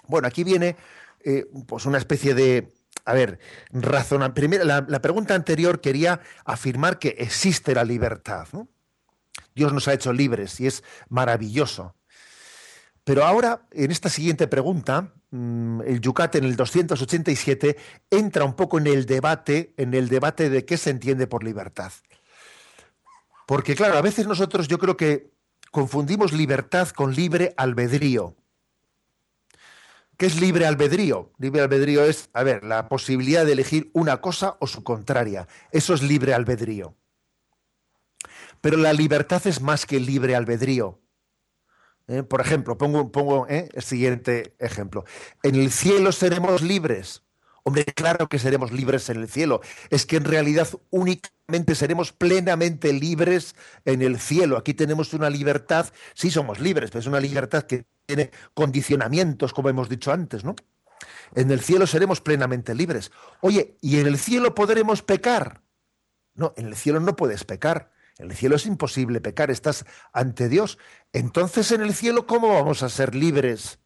[0.07, 0.75] Bueno, aquí viene
[1.23, 2.73] eh, pues una especie de,
[3.05, 3.39] a ver,
[3.71, 4.33] razón.
[4.33, 8.47] Primero, la, pregunta anterior quería afirmar que existe la libertad.
[9.53, 11.95] Dios nos ha hecho libres y es maravilloso.
[13.03, 17.77] Pero ahora, en esta siguiente pregunta, mm, el Yucat en el 287
[18.09, 21.91] entra un poco en el debate, en el debate de qué se entiende por libertad.
[23.45, 25.31] Porque claro, a veces nosotros yo creo que
[25.71, 28.35] confundimos libertad con libre albedrío.
[30.17, 31.33] ¿Qué es libre albedrío?
[31.37, 35.47] Libre albedrío es, a ver, la posibilidad de elegir una cosa o su contraria.
[35.71, 36.95] Eso es libre albedrío.
[38.61, 41.01] Pero la libertad es más que libre albedrío.
[42.07, 42.23] ¿Eh?
[42.23, 43.69] Por ejemplo, pongo, pongo ¿eh?
[43.73, 45.03] el siguiente ejemplo.
[45.43, 47.24] En el cielo seremos libres.
[47.67, 49.59] Hombre, claro que seremos libres en el cielo.
[49.89, 54.55] Es que en realidad únicamente seremos plenamente libres en el cielo.
[54.55, 59.69] Aquí tenemos una libertad, sí somos libres, pero es una libertad que tiene condicionamientos, como
[59.69, 60.55] hemos dicho antes, ¿no?
[61.33, 63.11] En el cielo seremos plenamente libres.
[63.41, 65.63] Oye, ¿y en el cielo podremos pecar?
[66.35, 67.91] No, en el cielo no puedes pecar.
[68.19, 70.77] En el cielo es imposible pecar, estás ante Dios.
[71.13, 73.79] Entonces, en el cielo, ¿cómo vamos a ser libres?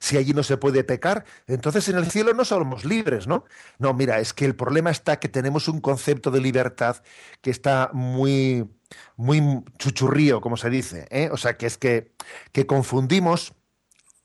[0.00, 3.44] Si allí no se puede pecar, entonces en el cielo no somos libres, ¿no?
[3.78, 7.02] No, mira, es que el problema está que tenemos un concepto de libertad
[7.40, 8.68] que está muy,
[9.16, 11.28] muy chuchurrío, como se dice, ¿eh?
[11.32, 12.12] O sea, que es que,
[12.52, 13.54] que confundimos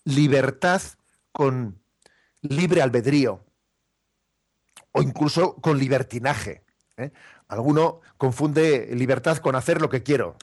[0.06, 0.82] libertad
[1.32, 1.82] con
[2.42, 3.44] libre albedrío
[4.92, 6.64] o incluso con libertinaje.
[6.98, 7.12] ¿eh?
[7.48, 10.38] Alguno confunde libertad con hacer lo que quiero.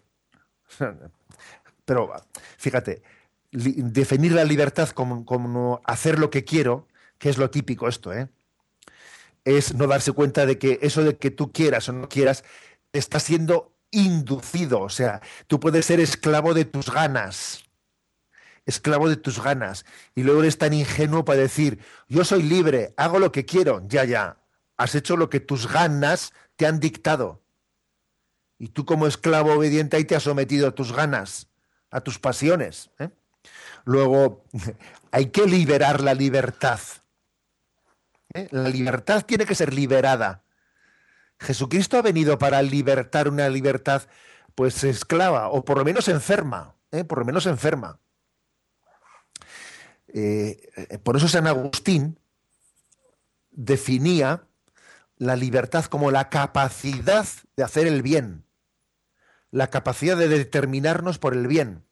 [1.84, 2.12] Pero
[2.58, 3.02] fíjate,
[3.52, 6.86] definir la libertad como, hacer lo que quiero,
[7.18, 8.28] que es lo típico esto, ¿eh?
[9.44, 12.44] es no darse cuenta de que eso de que tú quieras o no quieras
[12.92, 17.64] está siendo inducido, o sea, tú puedes ser esclavo de tus ganas,
[18.66, 19.84] esclavo de tus ganas.
[20.14, 23.82] Y luego eres tan ingenuo para decir, yo soy libre, hago lo que quiero.
[23.88, 24.38] Ya, ya,
[24.76, 27.42] has hecho lo que tus ganas te han dictado.
[28.58, 31.48] Y tú como esclavo obediente ahí te has sometido a tus ganas,
[31.90, 32.90] a tus pasiones.
[32.98, 33.10] ¿eh?
[33.84, 34.44] Luego,
[35.10, 36.80] hay que liberar la libertad.
[38.34, 38.48] ¿eh?
[38.50, 40.42] La libertad tiene que ser liberada.
[41.38, 44.02] Jesucristo ha venido para libertar una libertad
[44.54, 47.04] pues esclava o por lo menos enferma, ¿eh?
[47.04, 47.98] por lo menos enferma.
[50.08, 52.18] Eh, por eso San Agustín
[53.50, 54.44] definía
[55.16, 58.44] la libertad como la capacidad de hacer el bien,
[59.50, 61.84] la capacidad de determinarnos por el bien.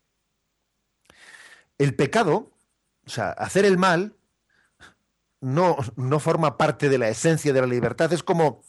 [1.79, 2.51] El pecado,
[3.07, 4.17] o sea, hacer el mal,
[5.41, 8.63] no, no forma parte de la esencia de la libertad, es como,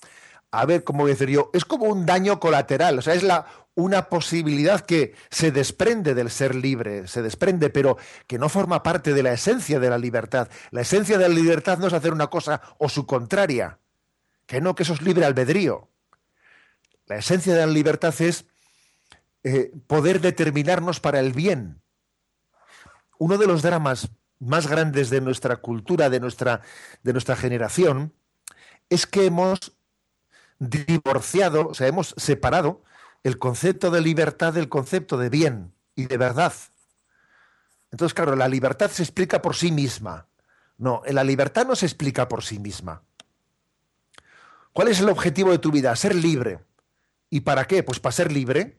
[0.51, 1.49] a ver, ¿cómo decir yo?
[1.53, 6.29] Es como un daño colateral, o sea, es la, una posibilidad que se desprende del
[6.29, 10.49] ser libre, se desprende, pero que no forma parte de la esencia de la libertad.
[10.71, 13.79] La esencia de la libertad no es hacer una cosa o su contraria,
[14.45, 15.87] que no, que eso es libre albedrío.
[17.05, 18.45] La esencia de la libertad es
[19.43, 21.81] eh, poder determinarnos para el bien.
[23.19, 26.61] Uno de los dramas más grandes de nuestra cultura, de nuestra,
[27.03, 28.13] de nuestra generación,
[28.89, 29.73] es que hemos
[30.57, 32.81] divorciado, o sea, hemos separado
[33.23, 36.53] el concepto de libertad del concepto de bien y de verdad.
[37.91, 40.27] Entonces, claro, la libertad se explica por sí misma.
[40.77, 43.03] No, la libertad no se explica por sí misma.
[44.71, 45.93] ¿Cuál es el objetivo de tu vida?
[45.95, 46.59] Ser libre.
[47.29, 47.83] ¿Y para qué?
[47.83, 48.78] Pues para ser libre.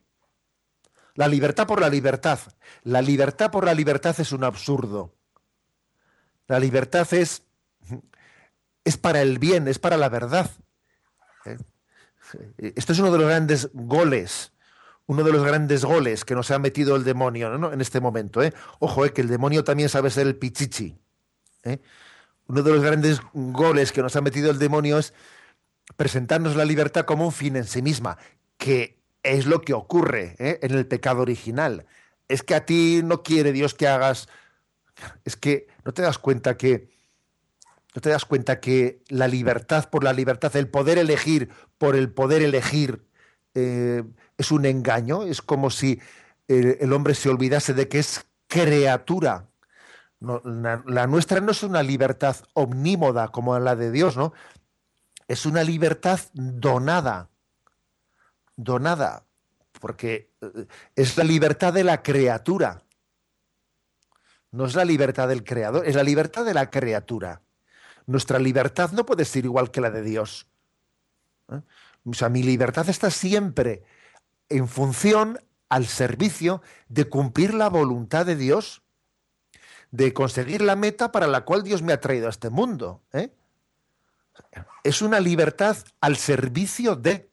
[1.20, 2.38] La libertad por la libertad.
[2.82, 5.12] La libertad por la libertad es un absurdo.
[6.48, 7.42] La libertad es,
[8.86, 10.50] es para el bien, es para la verdad.
[11.44, 11.58] ¿Eh?
[12.74, 14.52] Esto es uno de los grandes goles,
[15.04, 18.42] uno de los grandes goles que nos ha metido el demonio en este momento.
[18.42, 18.54] ¿eh?
[18.78, 19.12] Ojo, ¿eh?
[19.12, 20.96] que el demonio también sabe ser el pichichi.
[21.64, 21.80] ¿eh?
[22.46, 25.12] Uno de los grandes goles que nos ha metido el demonio es
[25.98, 28.16] presentarnos la libertad como un fin en sí misma,
[28.56, 30.58] que es lo que ocurre ¿eh?
[30.62, 31.86] en el pecado original.
[32.28, 34.28] Es que a ti no quiere Dios que hagas...
[35.24, 36.90] Es que no te das cuenta que
[37.94, 42.12] ¿No te das cuenta que la libertad por la libertad, el poder elegir por el
[42.12, 43.04] poder elegir,
[43.54, 44.04] eh,
[44.38, 45.24] es un engaño?
[45.24, 46.00] Es como si
[46.46, 49.48] el, hombre se olvidase de que es criatura.
[50.20, 54.32] la, nuestra no es una libertad omnímoda como la de Dios, ¿no?
[55.26, 57.29] Es una libertad donada.
[58.62, 59.24] Donada.
[59.80, 62.82] Porque eh, es la libertad de la criatura.
[64.52, 67.40] No es la libertad del creador, es la libertad de la criatura
[68.10, 70.46] nuestra libertad no puede ser igual que la de Dios.
[71.50, 71.60] ¿Eh?
[72.04, 73.84] O sea, mi libertad está siempre
[74.48, 78.82] en función al servicio de cumplir la voluntad de Dios,
[79.92, 83.02] de conseguir la meta para la cual Dios me ha traído a este mundo.
[83.12, 83.32] ¿eh?
[84.82, 87.29] Es una libertad al servicio de.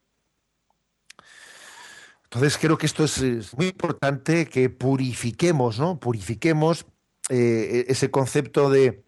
[2.30, 5.98] Entonces creo que esto es, muy importante que purifiquemos, ¿no?
[5.98, 6.86] Purifiquemos
[7.30, 9.06] eh, ese concepto de,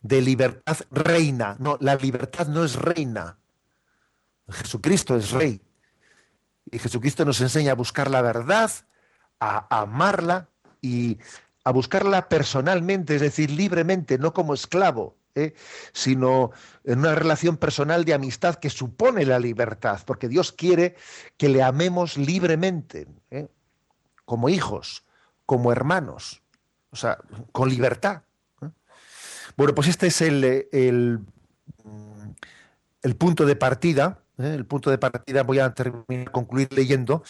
[0.00, 1.56] de libertad reina.
[1.58, 3.38] No, la libertad no es reina.
[4.48, 5.60] Jesucristo es rey.
[6.70, 8.70] Y Jesucristo nos enseña a buscar la verdad,
[9.38, 10.48] a amarla
[10.80, 11.18] y
[11.64, 15.54] a buscarla personalmente, es decir, libremente, no como esclavo, ¿eh?
[15.92, 16.50] sino
[16.84, 20.96] en una relación personal de amistad que supone la libertad, porque Dios quiere
[21.36, 23.48] que le amemos libremente, ¿eh?
[24.24, 25.04] como hijos,
[25.46, 26.42] como hermanos,
[26.90, 27.18] o sea,
[27.52, 28.22] con libertad.
[29.56, 31.20] Bueno, pues este es el, el,
[33.16, 34.22] punto de partida.
[34.38, 34.54] ¿eh?
[34.54, 37.24] El punto de partida voy a terminar, concluir leyendo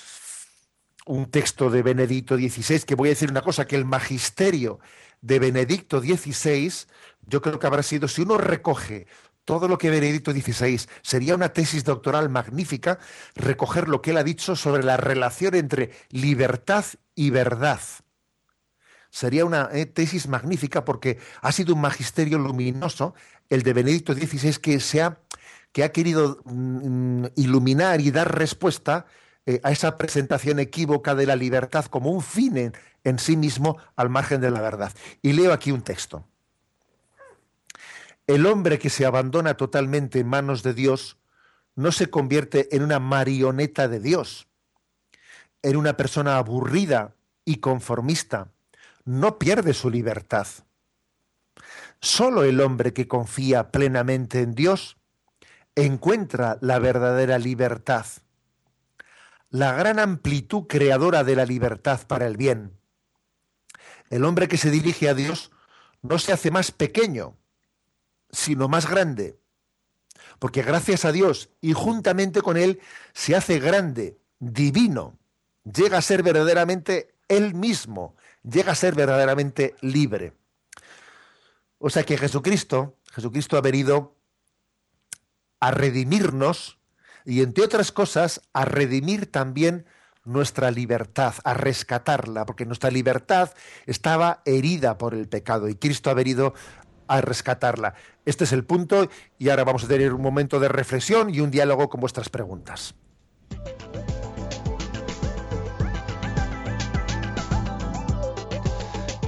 [1.06, 4.78] un texto de Benedicto XVI, que voy a decir una cosa, que el magisterio
[5.20, 6.72] de Benedicto XVI,
[7.28, 9.06] yo creo que habrá sido, si uno recoge
[9.44, 12.98] todo lo que Benedicto XVI sería una tesis doctoral magnífica,
[13.34, 17.80] recoger lo que él ha dicho sobre la relación entre libertad y verdad
[19.10, 23.14] sería una eh, tesis magnífica porque ha sido un magisterio luminoso,
[23.48, 25.18] el de Benedicto XVI, que, ha,
[25.72, 29.06] que ha querido mm, iluminar y dar respuesta
[29.46, 32.72] eh, a esa presentación equívoca de la libertad como un fin
[33.04, 34.92] en sí mismo al margen de la verdad.
[35.22, 36.24] Y leo aquí un texto.
[38.28, 41.16] El hombre que se abandona totalmente en manos de Dios
[41.74, 44.48] no se convierte en una marioneta de Dios,
[45.62, 47.14] en una persona aburrida
[47.46, 48.52] y conformista,
[49.06, 50.46] no pierde su libertad.
[52.02, 54.98] Solo el hombre que confía plenamente en Dios
[55.74, 58.04] encuentra la verdadera libertad,
[59.48, 62.78] la gran amplitud creadora de la libertad para el bien.
[64.10, 65.50] El hombre que se dirige a Dios
[66.02, 67.38] no se hace más pequeño,
[68.30, 69.38] sino más grande.
[70.38, 72.80] Porque gracias a Dios y juntamente con Él
[73.12, 75.18] se hace grande, divino,
[75.64, 80.34] llega a ser verdaderamente Él mismo, llega a ser verdaderamente libre.
[81.78, 84.16] O sea que Jesucristo, Jesucristo ha venido
[85.60, 86.78] a redimirnos
[87.24, 89.86] y entre otras cosas a redimir también
[90.24, 93.50] nuestra libertad, a rescatarla, porque nuestra libertad
[93.86, 96.54] estaba herida por el pecado y Cristo ha venido
[97.08, 97.94] a rescatarla.
[98.24, 101.50] Este es el punto y ahora vamos a tener un momento de reflexión y un
[101.50, 102.94] diálogo con vuestras preguntas.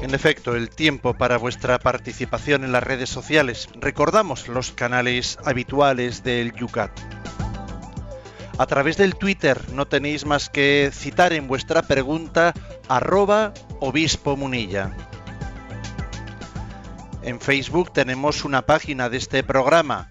[0.02, 3.68] En efecto, el tiempo para vuestra participación en las redes sociales.
[3.74, 6.90] Recordamos los canales habituales del Yucat.
[8.58, 12.52] A través del Twitter no tenéis más que citar en vuestra pregunta
[12.88, 15.09] arroba obispo munilla.
[17.22, 20.10] En Facebook tenemos una página de este programa,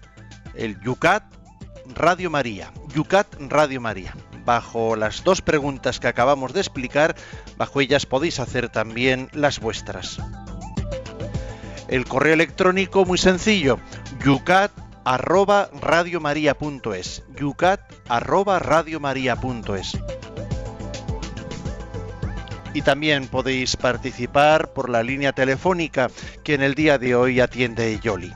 [0.54, 1.24] el Yucat
[1.94, 2.72] Radio María.
[2.94, 4.14] Yucat Radio María.
[4.44, 7.16] Bajo las dos preguntas que acabamos de explicar,
[7.56, 10.18] bajo ellas podéis hacer también las vuestras.
[11.88, 13.78] El correo electrónico muy sencillo,
[14.24, 14.70] yucat
[15.04, 17.24] arroba radiomaria.es.
[17.36, 17.80] Yucat.
[22.72, 26.10] Y también podéis participar por la línea telefónica
[26.44, 28.32] que en el día de hoy atiende Yoli.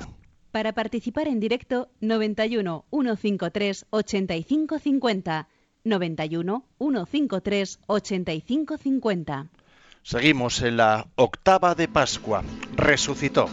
[0.50, 5.48] Para participar en directo, 91 153 8550.
[5.84, 9.46] 91 153 8550.
[10.02, 12.42] Seguimos en la octava de Pascua.
[12.76, 13.48] Resucitó.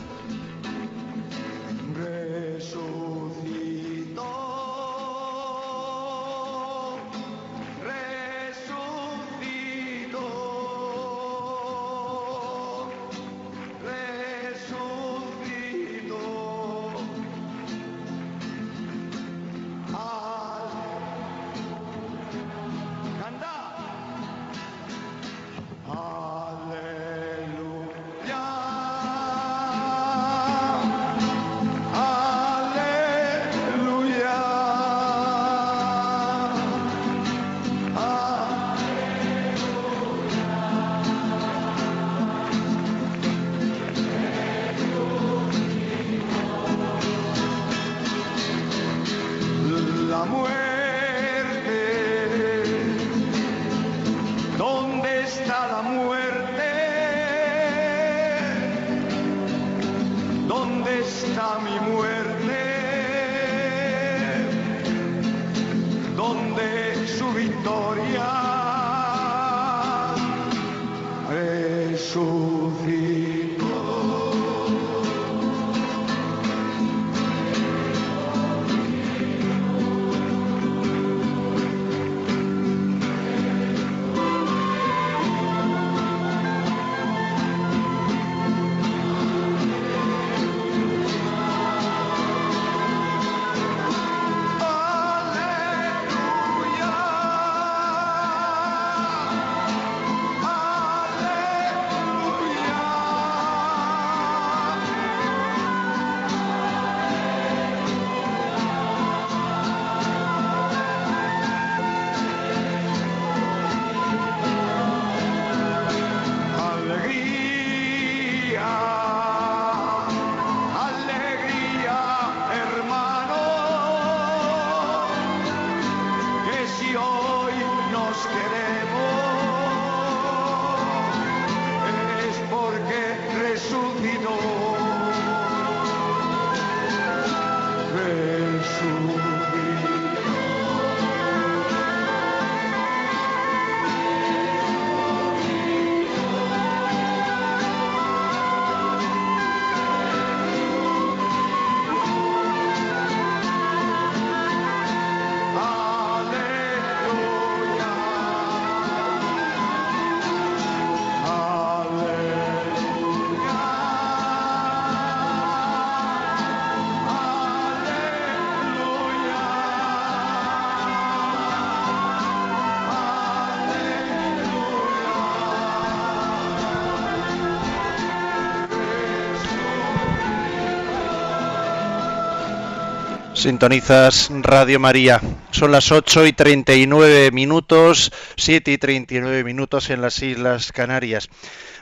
[183.42, 185.20] Sintonizas Radio María.
[185.50, 191.28] Son las 8 y 39 minutos, 7 y 39 minutos en las Islas Canarias.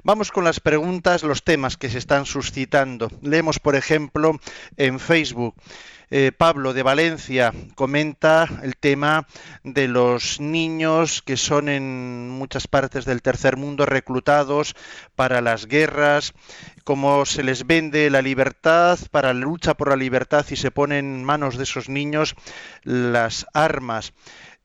[0.03, 3.11] Vamos con las preguntas, los temas que se están suscitando.
[3.21, 4.39] Leemos, por ejemplo,
[4.77, 5.55] en Facebook.
[6.11, 9.27] Eh, Pablo de Valencia comenta el tema
[9.63, 14.75] de los niños que son en muchas partes del tercer mundo reclutados
[15.15, 16.33] para las guerras,
[16.83, 21.05] cómo se les vende la libertad para la lucha por la libertad y se ponen
[21.05, 22.35] en manos de esos niños
[22.83, 24.13] las armas.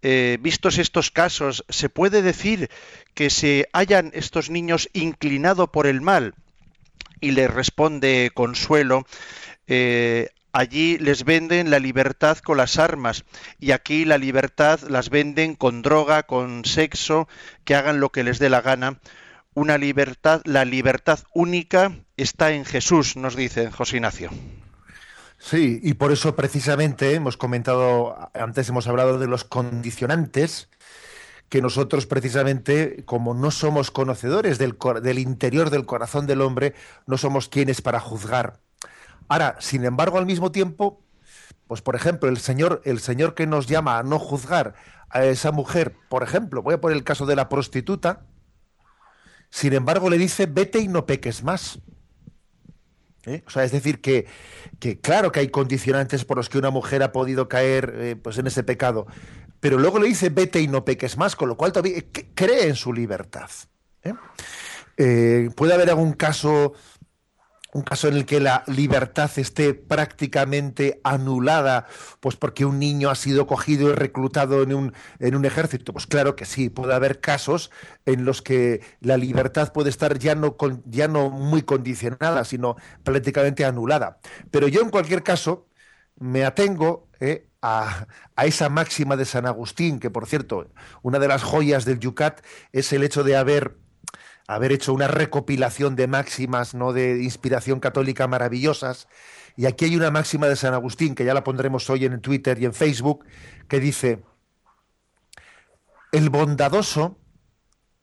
[0.06, 2.68] Eh, vistos estos casos, ¿se puede decir
[3.14, 6.34] que se hayan estos niños inclinado por el mal?
[7.22, 9.06] Y le responde Consuelo,
[9.66, 13.24] eh, allí les venden la libertad con las armas
[13.58, 17.26] y aquí la libertad las venden con droga, con sexo,
[17.64, 19.00] que hagan lo que les dé la gana.
[19.54, 24.28] Una libertad, la libertad única está en Jesús, nos dice José Ignacio.
[25.46, 30.70] Sí, y por eso precisamente hemos comentado, antes hemos hablado de los condicionantes,
[31.50, 36.72] que nosotros precisamente, como no somos conocedores del, del interior del corazón del hombre,
[37.06, 38.60] no somos quienes para juzgar
[39.28, 41.02] Ahora, sin embargo, al mismo tiempo,
[41.66, 44.74] pues por ejemplo, el Señor, el Señor que nos llama a no juzgar
[45.10, 48.26] a esa mujer, por ejemplo, voy a poner el caso de la prostituta,
[49.50, 51.80] sin embargo le dice, vete y no peques más.
[53.26, 53.42] ¿Eh?
[53.46, 54.26] O sea, es decir, que,
[54.78, 58.38] que, claro que hay condicionantes por los que una mujer ha podido caer eh, pues
[58.38, 59.06] en ese pecado,
[59.60, 62.02] pero luego le dice, vete y no peques más, con lo cual todavía
[62.34, 63.50] cree en su libertad.
[64.02, 65.50] ¿eh?
[65.56, 66.74] puede haber algún caso
[67.74, 71.86] un caso en el que la libertad esté prácticamente anulada,
[72.20, 75.92] pues porque un niño ha sido cogido y reclutado en un, en un ejército.
[75.92, 77.72] Pues claro que sí, puede haber casos
[78.06, 80.56] en los que la libertad puede estar ya no,
[80.86, 84.20] ya no muy condicionada, sino prácticamente anulada.
[84.52, 85.66] Pero yo en cualquier caso
[86.16, 88.06] me atengo eh, a,
[88.36, 90.68] a, esa máxima de San Agustín, que por cierto,
[91.02, 93.83] una de las joyas del Yucat es el hecho de haber
[94.46, 96.92] haber hecho una recopilación de máximas, ¿no?
[96.92, 99.08] de inspiración católica maravillosas.
[99.56, 102.58] Y aquí hay una máxima de San Agustín, que ya la pondremos hoy en Twitter
[102.60, 103.24] y en Facebook,
[103.68, 104.22] que dice,
[106.12, 107.18] el bondadoso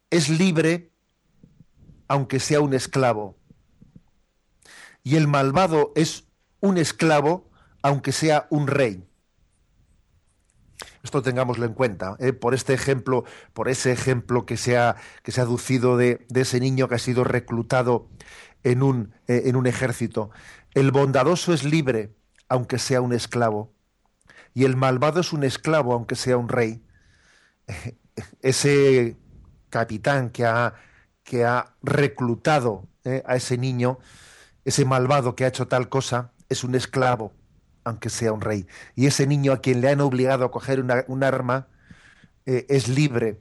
[0.09, 0.91] es libre
[2.07, 3.37] aunque sea un esclavo.
[5.03, 6.25] Y el malvado es
[6.59, 7.49] un esclavo
[7.81, 9.07] aunque sea un rey.
[11.03, 12.31] Esto tengámoslo en cuenta, ¿eh?
[12.31, 13.23] por este ejemplo,
[13.53, 17.23] por ese ejemplo que se ha, que se aducido de, ese niño que ha sido
[17.23, 18.07] reclutado
[18.63, 20.29] en un, eh, en un ejército.
[20.75, 22.13] El bondadoso es libre,
[22.49, 23.73] aunque sea un esclavo,
[24.53, 26.85] y el malvado es un esclavo, aunque sea un rey.
[28.41, 29.17] Ese
[29.69, 30.75] capitán que ha,
[31.23, 33.23] que ha reclutado ¿eh?
[33.25, 33.99] a ese niño,
[34.65, 37.33] ese malvado que ha hecho tal cosa, es un esclavo
[37.83, 38.67] aunque sea un rey.
[38.95, 41.67] Y ese niño a quien le han obligado a coger un arma
[42.45, 43.39] eh, es libre.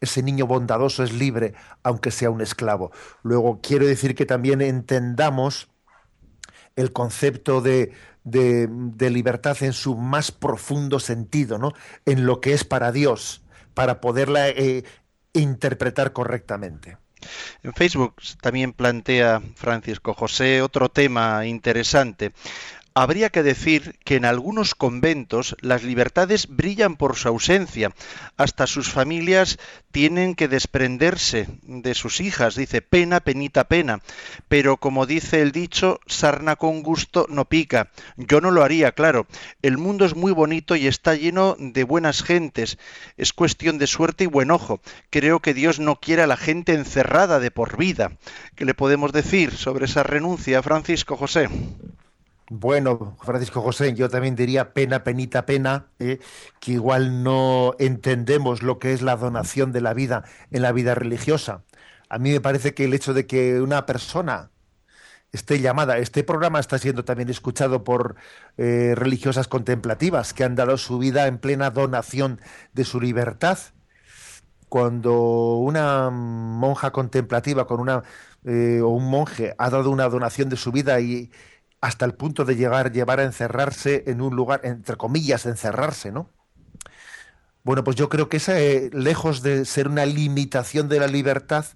[0.00, 2.90] Ese niño bondadoso es libre, aunque sea un esclavo.
[3.22, 5.68] Luego, quiero decir que también entendamos
[6.76, 7.92] el concepto de,
[8.24, 11.72] de, libertad en su más profundo sentido, ¿no?
[12.06, 13.42] En lo que es para Dios,
[13.74, 14.84] para poderla eh,
[15.32, 16.96] interpretar correctamente.
[17.62, 22.32] En Facebook también plantea Francisco José otro tema interesante.
[22.92, 27.92] Habría que decir que en algunos conventos las libertades brillan por su ausencia.
[28.36, 29.58] Hasta sus familias
[29.92, 32.56] tienen que desprenderse de sus hijas.
[32.56, 34.00] Dice, pena, penita, pena.
[34.48, 37.92] Pero como dice el dicho, sarna con gusto no pica.
[38.16, 39.28] Yo no lo haría, claro.
[39.62, 42.76] El mundo es muy bonito y está lleno de buenas gentes.
[43.16, 44.80] Es cuestión de suerte y buen ojo.
[45.10, 48.18] Creo que Dios no quiere a la gente encerrada de por vida.
[48.56, 51.48] ¿Qué le podemos decir sobre esa renuncia, Francisco José?
[52.52, 56.18] Bueno, Francisco José, yo también diría pena, penita, pena, ¿eh?
[56.58, 60.96] que igual no entendemos lo que es la donación de la vida en la vida
[60.96, 61.62] religiosa.
[62.08, 64.50] A mí me parece que el hecho de que una persona
[65.32, 68.16] esté llamada, este programa está siendo también escuchado por
[68.58, 72.40] eh, religiosas contemplativas que han dado su vida en plena donación
[72.72, 73.58] de su libertad.
[74.68, 78.02] Cuando una monja contemplativa con una
[78.44, 81.30] eh, o un monje ha dado una donación de su vida y,
[81.80, 86.30] hasta el punto de llegar, llevar a encerrarse en un lugar, entre comillas, encerrarse, ¿no?
[87.62, 91.66] Bueno, pues yo creo que esa, eh, lejos de ser una limitación de la libertad,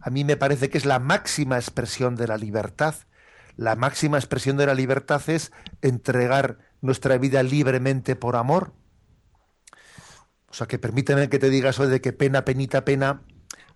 [0.00, 2.94] a mí me parece que es la máxima expresión de la libertad.
[3.56, 8.72] La máxima expresión de la libertad es entregar nuestra vida libremente por amor.
[10.48, 13.22] O sea, que permíteme que te diga eso de que pena, penita, pena,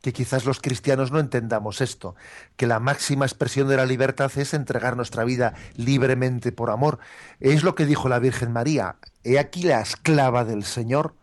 [0.02, 2.14] que quizás los cristianos no entendamos esto,
[2.56, 6.98] que la máxima expresión de la libertad es entregar nuestra vida libremente por amor.
[7.40, 11.14] Es lo que dijo la Virgen María, he aquí la esclava del Señor,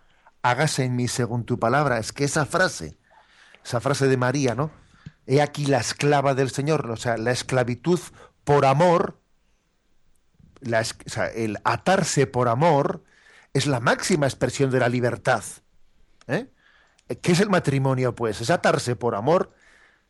[0.42, 1.98] hágase en mí según tu palabra.
[1.98, 2.98] Es que esa frase,
[3.64, 4.72] esa frase de María, ¿no?
[5.26, 8.00] He aquí la esclava del Señor, o sea, la esclavitud
[8.44, 9.20] por amor,
[10.62, 13.04] el atarse por amor,
[13.54, 15.44] es la máxima expresión de la libertad.
[16.28, 16.50] ¿eh?
[17.22, 18.16] ¿Qué es el matrimonio?
[18.16, 19.52] Pues es atarse por amor.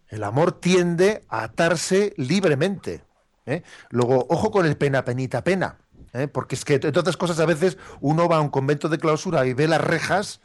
[0.10, 3.04] El amor tiende a atarse libremente.
[3.46, 3.64] ¿eh?
[3.90, 5.78] Luego, ojo con el pena, penita, pena.
[6.14, 6.28] ¿eh?
[6.28, 9.46] Porque es que, entre otras cosas, a veces uno va a un convento de clausura
[9.46, 10.42] y ve las rejas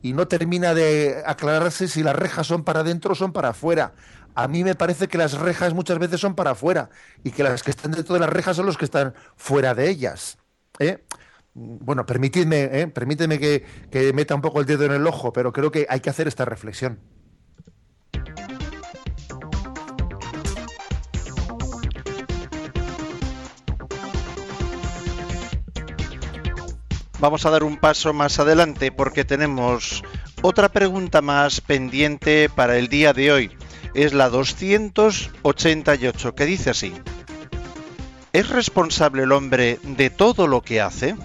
[0.00, 3.94] y no termina de aclararse si las rejas son para adentro o son para afuera.
[4.34, 6.90] A mí me parece que las rejas muchas veces son para afuera
[7.24, 9.88] y que las que están dentro de las rejas son los que están fuera de
[9.88, 10.38] ellas.
[10.78, 11.04] ¿eh?
[11.60, 12.86] Bueno, permitidme, ¿eh?
[12.86, 15.98] permíteme que, que meta un poco el dedo en el ojo, pero creo que hay
[15.98, 17.00] que hacer esta reflexión.
[27.20, 30.04] Vamos a dar un paso más adelante porque tenemos
[30.42, 33.50] otra pregunta más pendiente para el día de hoy.
[33.94, 36.94] Es la 288 que dice así.
[38.32, 41.16] ¿Es responsable el hombre de todo lo que hace?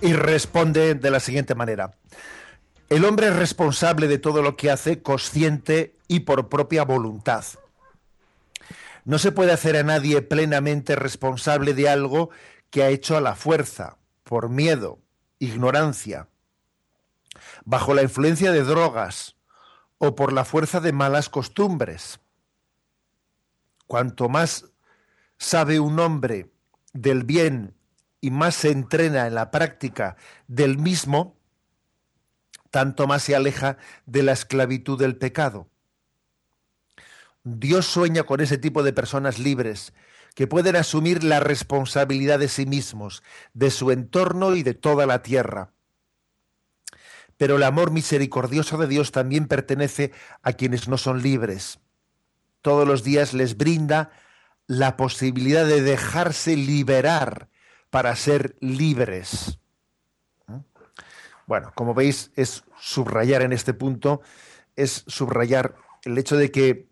[0.00, 1.96] Y responde de la siguiente manera.
[2.88, 7.44] El hombre es responsable de todo lo que hace consciente y por propia voluntad.
[9.04, 12.30] No se puede hacer a nadie plenamente responsable de algo
[12.70, 14.98] que ha hecho a la fuerza, por miedo,
[15.38, 16.28] ignorancia,
[17.64, 19.36] bajo la influencia de drogas
[19.98, 22.20] o por la fuerza de malas costumbres.
[23.86, 24.66] Cuanto más
[25.38, 26.50] sabe un hombre
[26.92, 27.75] del bien
[28.20, 30.16] y más se entrena en la práctica
[30.48, 31.36] del mismo,
[32.70, 35.68] tanto más se aleja de la esclavitud del pecado.
[37.44, 39.92] Dios sueña con ese tipo de personas libres
[40.34, 43.22] que pueden asumir la responsabilidad de sí mismos,
[43.54, 45.72] de su entorno y de toda la tierra.
[47.38, 50.12] Pero el amor misericordioso de Dios también pertenece
[50.42, 51.78] a quienes no son libres.
[52.62, 54.10] Todos los días les brinda
[54.66, 57.48] la posibilidad de dejarse liberar
[57.96, 59.58] para ser libres.
[60.48, 60.58] ¿Mm?
[61.46, 64.20] Bueno, como veis, es subrayar en este punto,
[64.76, 66.90] es subrayar el hecho de que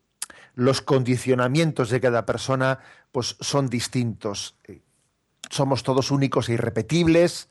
[0.55, 2.79] los condicionamientos de cada persona
[3.13, 4.57] pues son distintos.
[4.65, 4.81] Eh,
[5.51, 7.51] somos todos únicos e irrepetibles,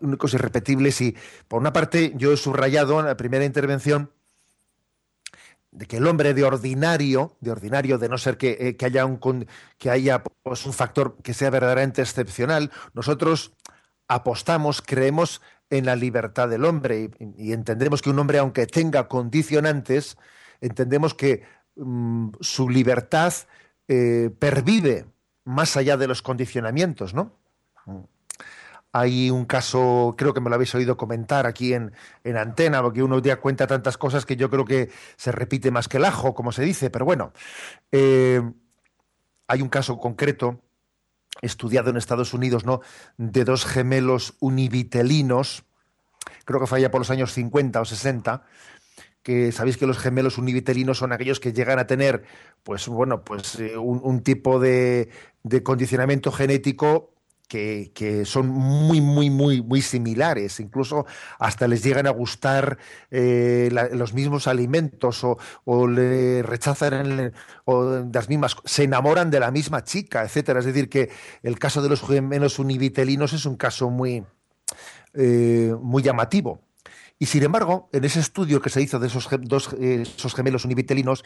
[0.00, 1.14] únicos e irrepetibles y
[1.48, 4.10] por una parte yo he subrayado en la primera intervención
[5.76, 9.46] de que el hombre de ordinario, de ordinario, de no ser que, eh, haya un
[9.78, 13.52] que haya pues, un factor que sea verdaderamente excepcional, nosotros
[14.08, 19.08] apostamos, creemos en la libertad del hombre y, y entendemos que un hombre, aunque tenga
[19.08, 20.16] condicionantes,
[20.60, 21.44] entendemos que
[21.76, 23.34] Mm, su libertad
[23.86, 25.04] eh, pervive
[25.44, 27.38] más allá de los condicionamientos, ¿no?
[28.92, 31.92] Hay un caso, creo que me lo habéis oído comentar aquí en,
[32.36, 35.98] antena, porque uno día cuenta tantas cosas que yo creo que se repite más que
[35.98, 37.32] el ajo, como se dice, pero bueno,
[37.92, 38.40] eh,
[39.48, 40.60] hay un caso concreto
[41.42, 42.80] estudiado en Estados Unidos, ¿no?
[43.18, 45.64] De dos gemelos univitelinos,
[46.44, 48.44] creo que fue allá por los años 50 o 60,
[49.26, 52.22] que sabéis que los gemelos univitelinos son aquellos que llegan a tener,
[52.62, 55.10] pues bueno, pues eh, un, tipo de,
[55.64, 57.12] condicionamiento genético
[57.46, 60.60] que, son muy, muy, muy, muy similares.
[60.60, 61.06] Incluso
[61.38, 62.78] hasta les llegan a gustar
[63.10, 67.32] eh, los mismos alimentos o, le rechazan
[68.12, 70.60] las mismas, se enamoran de la misma chica, etcétera.
[70.60, 71.10] Es decir, que
[71.42, 74.24] el caso de los gemelos univitelinos es un caso muy,
[75.14, 76.60] eh, muy llamativo.
[77.18, 80.64] Y sin embargo, en ese estudio que se hizo de esos, dos, eh, esos gemelos
[80.66, 81.24] univitelinos,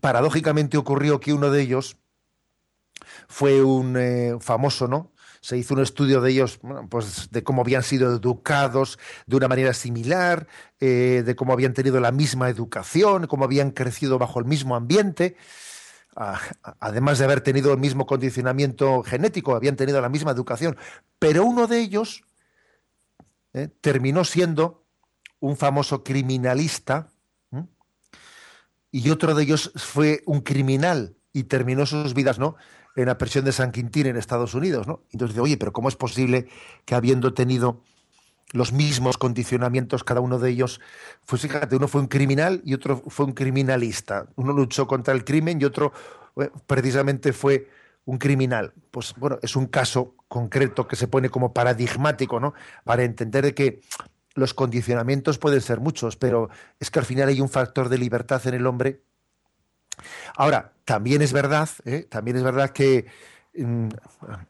[0.00, 1.96] paradójicamente ocurrió que uno de ellos
[3.28, 5.12] fue un eh, famoso, ¿no?
[5.40, 9.72] Se hizo un estudio de ellos, pues de cómo habían sido educados de una manera
[9.72, 10.46] similar,
[10.80, 15.36] eh, de cómo habían tenido la misma educación, cómo habían crecido bajo el mismo ambiente
[16.80, 20.76] además de haber tenido el mismo condicionamiento genético, habían tenido la misma educación,
[21.18, 22.24] pero uno de ellos
[23.54, 23.68] ¿eh?
[23.80, 24.84] terminó siendo
[25.38, 27.08] un famoso criminalista
[28.92, 32.56] y otro de ellos fue un criminal y terminó sus vidas ¿no?
[32.96, 34.86] En la prisión de San Quintín en Estados Unidos.
[34.86, 35.02] ¿no?
[35.12, 36.48] Entonces dice, oye, pero ¿cómo es posible
[36.84, 37.82] que habiendo tenido
[38.52, 40.80] los mismos condicionamientos, cada uno de ellos,
[41.26, 44.26] pues fíjate, uno fue un criminal y otro fue un criminalista.
[44.36, 45.92] Uno luchó contra el crimen y otro
[46.36, 47.68] eh, precisamente fue
[48.04, 48.72] un criminal.
[48.90, 52.54] Pues bueno, es un caso concreto que se pone como paradigmático, ¿no?
[52.84, 53.82] Para entender que
[54.34, 58.44] los condicionamientos pueden ser muchos, pero es que al final hay un factor de libertad
[58.46, 59.02] en el hombre.
[60.36, 62.06] Ahora, también es verdad, ¿eh?
[62.08, 63.06] también es verdad que
[63.56, 63.88] mm,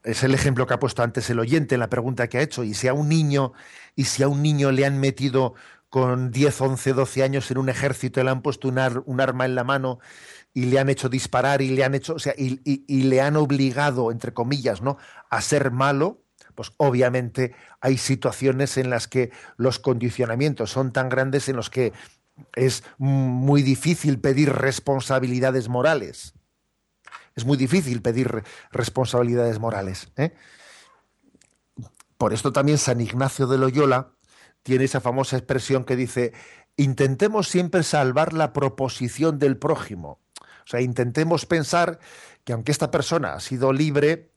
[0.05, 2.65] es el ejemplo que ha puesto antes el oyente en la pregunta que ha hecho,
[2.65, 3.53] y si a un niño,
[3.95, 5.55] y si a un niño le han metido
[5.91, 9.65] con 10, 11, 12 años en un ejército, le han puesto un, arma en la
[9.65, 9.99] mano
[10.55, 14.13] y le han hecho disparar y le han hecho, o sea, y, le han obligado,
[14.13, 14.99] entre comillas, ¿no?
[15.29, 16.23] a ser malo,
[16.55, 21.93] pues obviamente hay situaciones en las que los condicionamientos son tan grandes en los que
[22.55, 26.35] es muy difícil pedir responsabilidades morales.
[27.35, 30.13] Es muy difícil pedir responsabilidades morales.
[30.17, 30.35] ¿eh?
[32.19, 34.13] Por esto también San Ignacio de Loyola
[34.63, 36.33] tiene esa famosa expresión que dice,
[36.77, 40.21] intentemos siempre salvar la proposición del prójimo.
[40.39, 41.99] O sea, intentemos pensar
[42.45, 44.33] que aunque esta persona ha sido libre,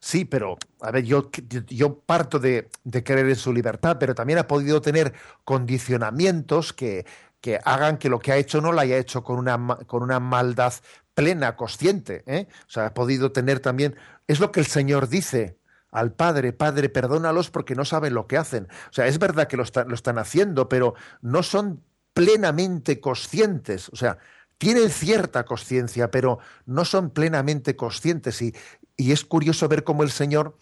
[0.00, 1.30] sí, pero, a ver, yo,
[1.68, 5.12] yo parto de, de creer en su libertad, pero también ha podido tener
[5.44, 7.04] condicionamientos que,
[7.48, 10.20] que hagan que lo que ha hecho no lo haya hecho con una, con una
[10.20, 10.74] maldad
[11.14, 12.22] plena, consciente.
[12.26, 12.46] ¿eh?
[12.66, 13.96] O sea, ha podido tener también.
[14.26, 15.58] Es lo que el Señor dice
[15.90, 18.68] al Padre: Padre, perdónalos porque no saben lo que hacen.
[18.90, 20.92] O sea, es verdad que lo, lo están haciendo, pero
[21.22, 21.82] no son
[22.12, 23.88] plenamente conscientes.
[23.94, 24.18] O sea,
[24.58, 28.42] tienen cierta conciencia, pero no son plenamente conscientes.
[28.42, 28.54] Y,
[28.94, 30.58] y es curioso ver cómo el Señor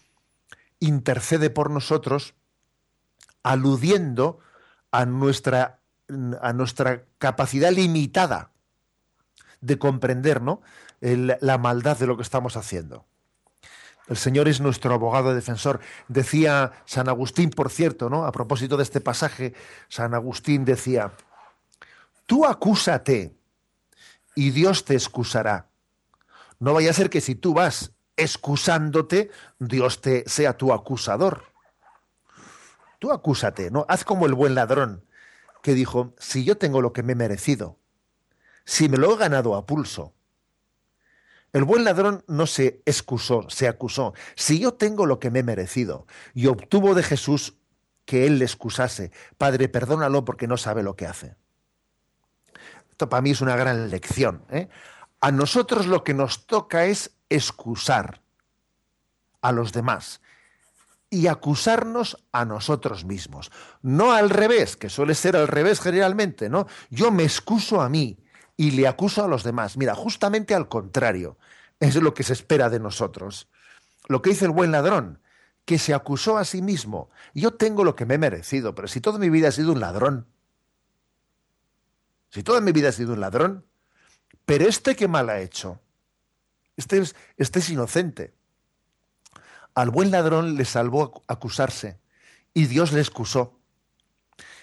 [0.79, 2.33] intercede por nosotros,
[3.43, 4.39] aludiendo
[4.91, 5.76] a nuestra
[6.41, 8.51] a nuestra capacidad limitada
[9.61, 10.61] de comprender ¿no?
[11.01, 13.05] la maldad de lo que estamos haciendo.
[14.07, 15.81] El Señor es nuestro abogado defensor.
[16.07, 18.25] Decía San Agustín, por cierto, ¿no?
[18.25, 19.53] A propósito de este pasaje,
[19.89, 21.11] San Agustín decía:
[22.25, 23.35] Tú acúsate
[24.33, 25.67] y Dios te excusará.
[26.59, 29.29] No vaya a ser que si tú vas excusándote,
[29.59, 31.43] Dios te sea tu acusador.
[32.99, 33.85] Tú acúsate, ¿no?
[33.89, 35.06] Haz como el buen ladrón
[35.67, 37.77] que dijo, si yo tengo lo que me he merecido,
[38.63, 40.13] si me lo he ganado a pulso,
[41.51, 44.13] el buen ladrón no se excusó, se acusó.
[44.35, 47.57] Si yo tengo lo que me he merecido y obtuvo de Jesús
[48.05, 51.35] que él le excusase, Padre, perdónalo porque no sabe lo que hace.
[52.89, 54.45] Esto para mí es una gran lección.
[54.49, 54.69] ¿eh?
[55.19, 58.21] A nosotros lo que nos toca es excusar
[59.41, 60.21] a los demás
[61.09, 63.51] y acusarnos a nosotros mismos.
[63.81, 66.67] No al revés, que suele ser al revés generalmente, ¿no?
[66.89, 68.17] Yo me excuso a mí
[68.57, 69.77] y le acuso a los demás.
[69.77, 71.37] Mira, justamente al contrario,
[71.79, 73.47] es lo que se espera de nosotros.
[74.07, 75.21] Lo que dice el buen ladrón,
[75.65, 77.09] que se acusó a sí mismo.
[77.33, 79.79] Yo tengo lo que me he merecido, pero si toda mi vida he sido un
[79.79, 80.27] ladrón,
[82.29, 83.65] si toda mi vida he sido un ladrón,
[84.45, 85.79] pero este que mal ha hecho,
[86.75, 88.36] este es, este es inocente
[89.77, 91.99] al buen ladrón le salvó acusarse
[92.51, 93.59] y Dios le excusó.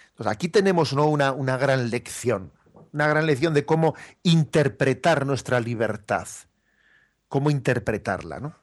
[0.09, 1.07] Entonces, aquí tenemos ¿no?
[1.07, 2.51] una, una gran lección,
[2.93, 3.95] una gran lección de cómo
[4.25, 6.27] interpretar nuestra libertad,
[7.29, 8.41] cómo interpretarla.
[8.41, 8.57] ¿no?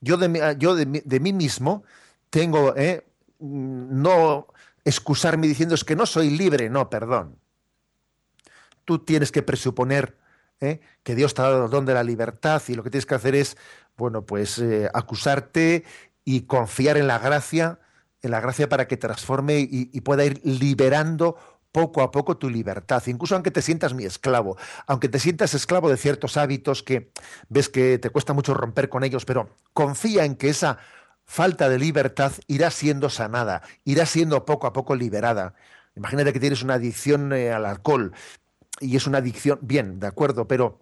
[0.00, 1.84] Yo, de, yo de, mí mismo
[2.28, 3.06] tengo, ¿eh?
[3.38, 4.48] no
[4.84, 7.38] excusarme diciendo es que no soy libre, no, perdón.
[8.84, 10.18] Tú tienes que presuponer
[10.60, 10.80] ¿eh?
[11.04, 13.14] que Dios te ha dado el don de la libertad y lo que tienes que
[13.14, 13.56] hacer es
[13.96, 15.84] bueno, pues eh, acusarte
[16.24, 17.78] y confiar en la gracia,
[18.22, 21.36] en la gracia para que transforme y, pueda ir liberando
[21.72, 25.90] poco a poco tu libertad, incluso aunque te sientas mi esclavo, aunque te sientas esclavo
[25.90, 27.10] de ciertos hábitos que
[27.48, 30.78] ves que te cuesta mucho romper con ellos, pero confía en que esa
[31.24, 35.54] falta de libertad irá siendo sanada, irá siendo poco a poco liberada.
[35.96, 38.12] Imagínate que tienes una adicción eh, al alcohol
[38.80, 40.80] y es una adicción, bien, de acuerdo, pero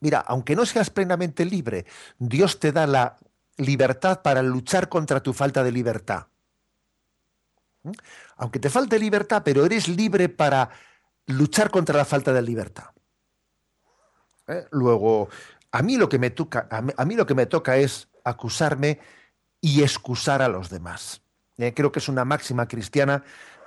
[0.00, 1.86] Mira, aunque no seas plenamente libre,
[2.18, 3.16] Dios te da la
[3.56, 6.26] libertad para luchar contra tu falta de libertad.
[7.82, 7.92] ¿Mm?
[8.36, 10.70] Aunque te falte libertad, pero eres libre para
[11.26, 12.90] luchar contra la falta de libertad.
[14.48, 14.66] ¿Eh?
[14.70, 15.28] Luego,
[15.72, 19.00] a mí, lo que me toca, a mí, lo que me toca es acusarme
[19.60, 21.22] y excusar a los demás.
[21.56, 21.72] ¿Eh?
[21.74, 23.24] Creo que es una máxima cristiana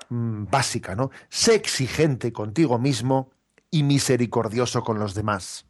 [0.09, 1.09] mm, básica, ¿no?
[1.29, 3.31] Sé exigente contigo mismo
[3.71, 5.68] y misericordioso con los demás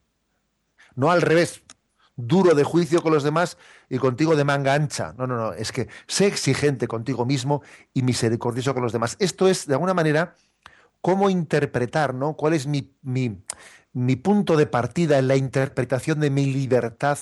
[1.00, 1.64] no al revés,
[2.18, 3.58] duro de juicio con los demás
[3.90, 5.14] y contigo de manga ancha.
[5.18, 7.62] No, no, no, es que sé exigente contigo mismo
[7.94, 9.16] y misericordioso con los demás.
[9.20, 10.36] Esto es, de alguna manera,
[11.02, 12.34] cómo interpretar, ¿no?
[12.34, 17.20] ¿Cuál es mi, mi, punto de partida en la interpretación de mi libertad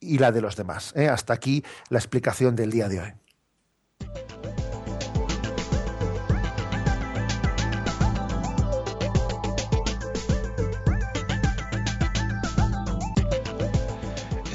[0.00, 0.94] y la de los demás?
[0.96, 1.08] ¿eh?
[1.08, 4.61] Hasta aquí la explicación del día de hoy.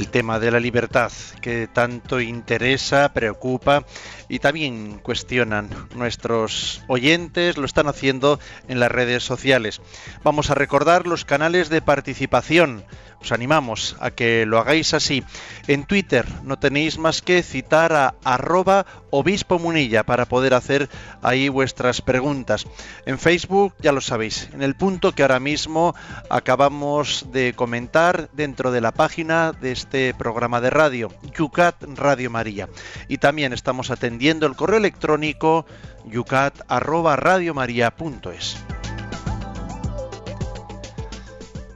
[0.06, 3.84] Tema de la libertad que tanto interesa, preocupa
[4.30, 9.82] y también cuestionan nuestros oyentes, lo están haciendo en las redes sociales.
[10.24, 12.84] Vamos a recordar los canales de participación
[13.20, 15.24] os animamos a que lo hagáis así.
[15.68, 20.90] En Twitter no tenéis más que citar a arroba obispo munilla para poder hacer
[21.24, 22.68] ahí vuestras preguntas.
[23.06, 25.96] En Facebook ya lo sabéis, en el punto que ahora mismo
[26.30, 32.70] acabamos de comentar dentro de la página de este programa de radio, Yucat Radio María.
[33.08, 35.66] Y también estamos atendiendo el correo electrónico
[36.06, 37.18] yucat arroba
[38.34, 38.58] es.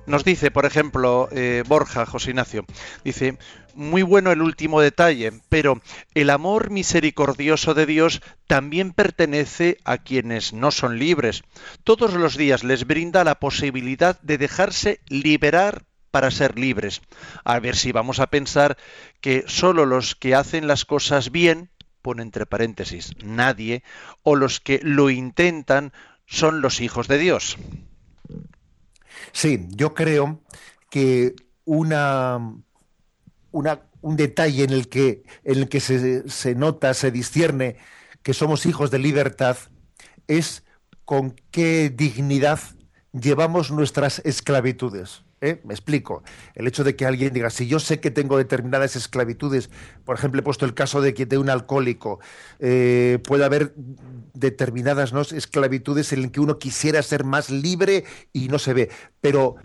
[0.08, 2.66] Nos dice, por ejemplo, eh, Borja, José Ignacio,
[3.04, 3.38] dice,
[3.76, 5.82] muy bueno el último detalle, pero
[6.14, 11.44] el amor misericordioso de Dios también pertenece a quienes no son libres.
[11.84, 17.02] Todos los días les brinda la posibilidad de dejarse liberar para ser libres.
[17.44, 18.78] A ver si vamos a pensar
[19.22, 21.71] que solo los que hacen las cosas bien,
[22.02, 23.84] pone entre paréntesis, nadie,
[24.24, 25.94] o los que lo intentan
[26.26, 27.58] son los hijos de Dios.
[29.32, 30.42] Sí, yo creo
[30.90, 31.36] que
[31.66, 32.40] una,
[33.52, 37.78] un detalle en el que, en el que se, se nota, se discierne
[38.24, 39.58] que somos hijos de libertad
[40.28, 40.64] es
[41.06, 42.60] con qué dignidad
[43.12, 45.24] llevamos nuestras esclavitudes.
[45.44, 45.60] ¿Eh?
[45.64, 46.22] Me explico.
[46.54, 49.72] El hecho de que alguien diga, si yo sé que tengo determinadas esclavitudes,
[50.06, 52.20] por ejemplo, he puesto el caso de que de un alcohólico,
[52.60, 53.74] eh, puede haber
[54.34, 55.22] determinadas ¿no?
[55.22, 58.92] esclavitudes en las que uno quisiera ser más libre y no se ve.
[59.20, 59.56] Pero,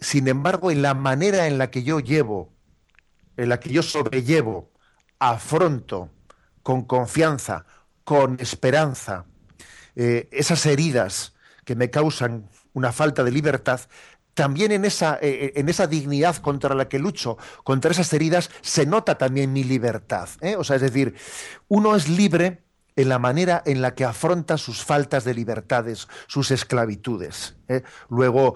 [0.00, 2.52] sin embargo, en la manera en la que yo llevo,
[3.36, 4.72] en la que yo sobrellevo,
[5.20, 6.10] afronto
[6.64, 7.66] con confianza,
[8.02, 9.26] con esperanza,
[9.94, 11.34] eh, esas heridas
[11.64, 13.80] que me causan una falta de libertad,
[14.34, 18.50] también en esa, eh, eh, en esa dignidad contra la que lucho, contra esas heridas,
[18.60, 20.28] se nota también mi libertad.
[20.40, 20.56] ¿eh?
[20.56, 21.14] O sea, es decir,
[21.68, 22.64] uno es libre
[22.96, 27.56] en la manera en la que afronta sus faltas de libertades, sus esclavitudes.
[28.08, 28.54] Luego,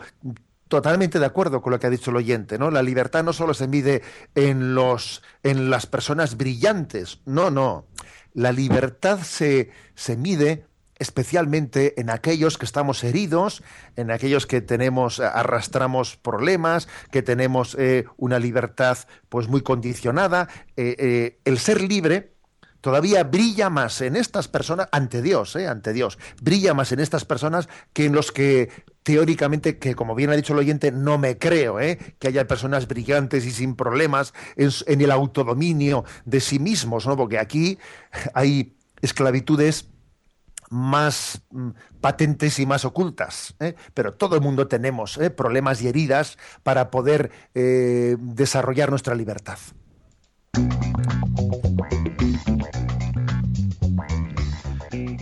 [0.68, 2.70] totalmente de acuerdo con lo que ha dicho el oyente, ¿no?
[2.70, 4.02] La libertad no solo se mide
[4.36, 7.86] en los en las personas brillantes, no, no.
[8.32, 10.67] La libertad se, se mide
[10.98, 13.62] especialmente en aquellos que estamos heridos,
[13.96, 20.48] en aquellos que tenemos, arrastramos problemas, que tenemos eh, una libertad pues muy condicionada.
[20.76, 22.34] Eh, eh, el ser libre
[22.80, 27.68] todavía brilla más en estas personas, ante Dios, ante Dios, brilla más en estas personas
[27.92, 28.70] que en los que
[29.02, 33.46] teóricamente, que como bien ha dicho el oyente, no me creo, que haya personas brillantes
[33.46, 37.16] y sin problemas en, en el autodominio de sí mismos, ¿no?
[37.16, 37.78] porque aquí
[38.34, 39.88] hay esclavitudes
[40.70, 43.54] más mm, patentes y más ocultas.
[43.60, 43.74] ¿eh?
[43.94, 45.30] Pero todo el mundo tenemos ¿eh?
[45.30, 49.58] problemas y heridas para poder eh, desarrollar nuestra libertad.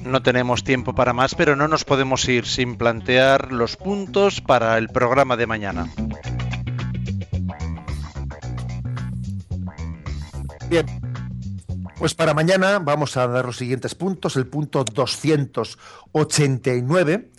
[0.05, 4.79] No tenemos tiempo para más, pero no nos podemos ir sin plantear los puntos para
[4.79, 5.89] el programa de mañana.
[10.69, 10.87] Bien,
[11.99, 14.37] pues para mañana vamos a dar los siguientes puntos.
[14.37, 17.31] El punto 289.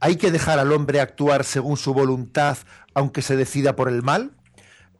[0.00, 2.56] ¿Hay que dejar al hombre actuar según su voluntad
[2.94, 4.32] aunque se decida por el mal?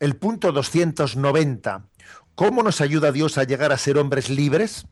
[0.00, 1.86] El punto 290.
[2.34, 4.86] ¿Cómo nos ayuda Dios a llegar a ser hombres libres?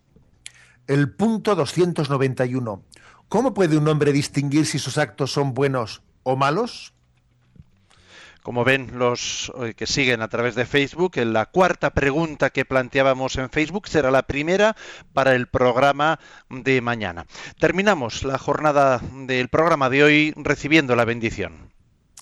[0.86, 2.84] El punto 291.
[3.28, 6.94] ¿Cómo puede un hombre distinguir si sus actos son buenos o malos?
[8.43, 13.36] Como ven los eh, que siguen a través de Facebook, la cuarta pregunta que planteábamos
[13.36, 14.76] en Facebook será la primera
[15.12, 16.18] para el programa
[16.51, 17.26] de mañana.
[17.59, 21.72] Terminamos la jornada del programa de hoy recibiendo la bendición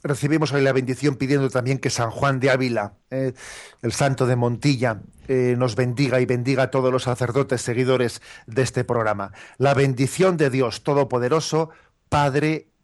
[0.03, 3.35] recibimos hoy la bendición pidiendo también que San Juan de Ávila, eh,
[3.83, 8.63] el santo de Montilla, eh, nos bendiga y bendiga a todos los sacerdotes seguidores de
[8.63, 9.33] este programa.
[9.59, 11.71] La bendición de Dios Todopoderoso,
[12.09, 12.70] Padre,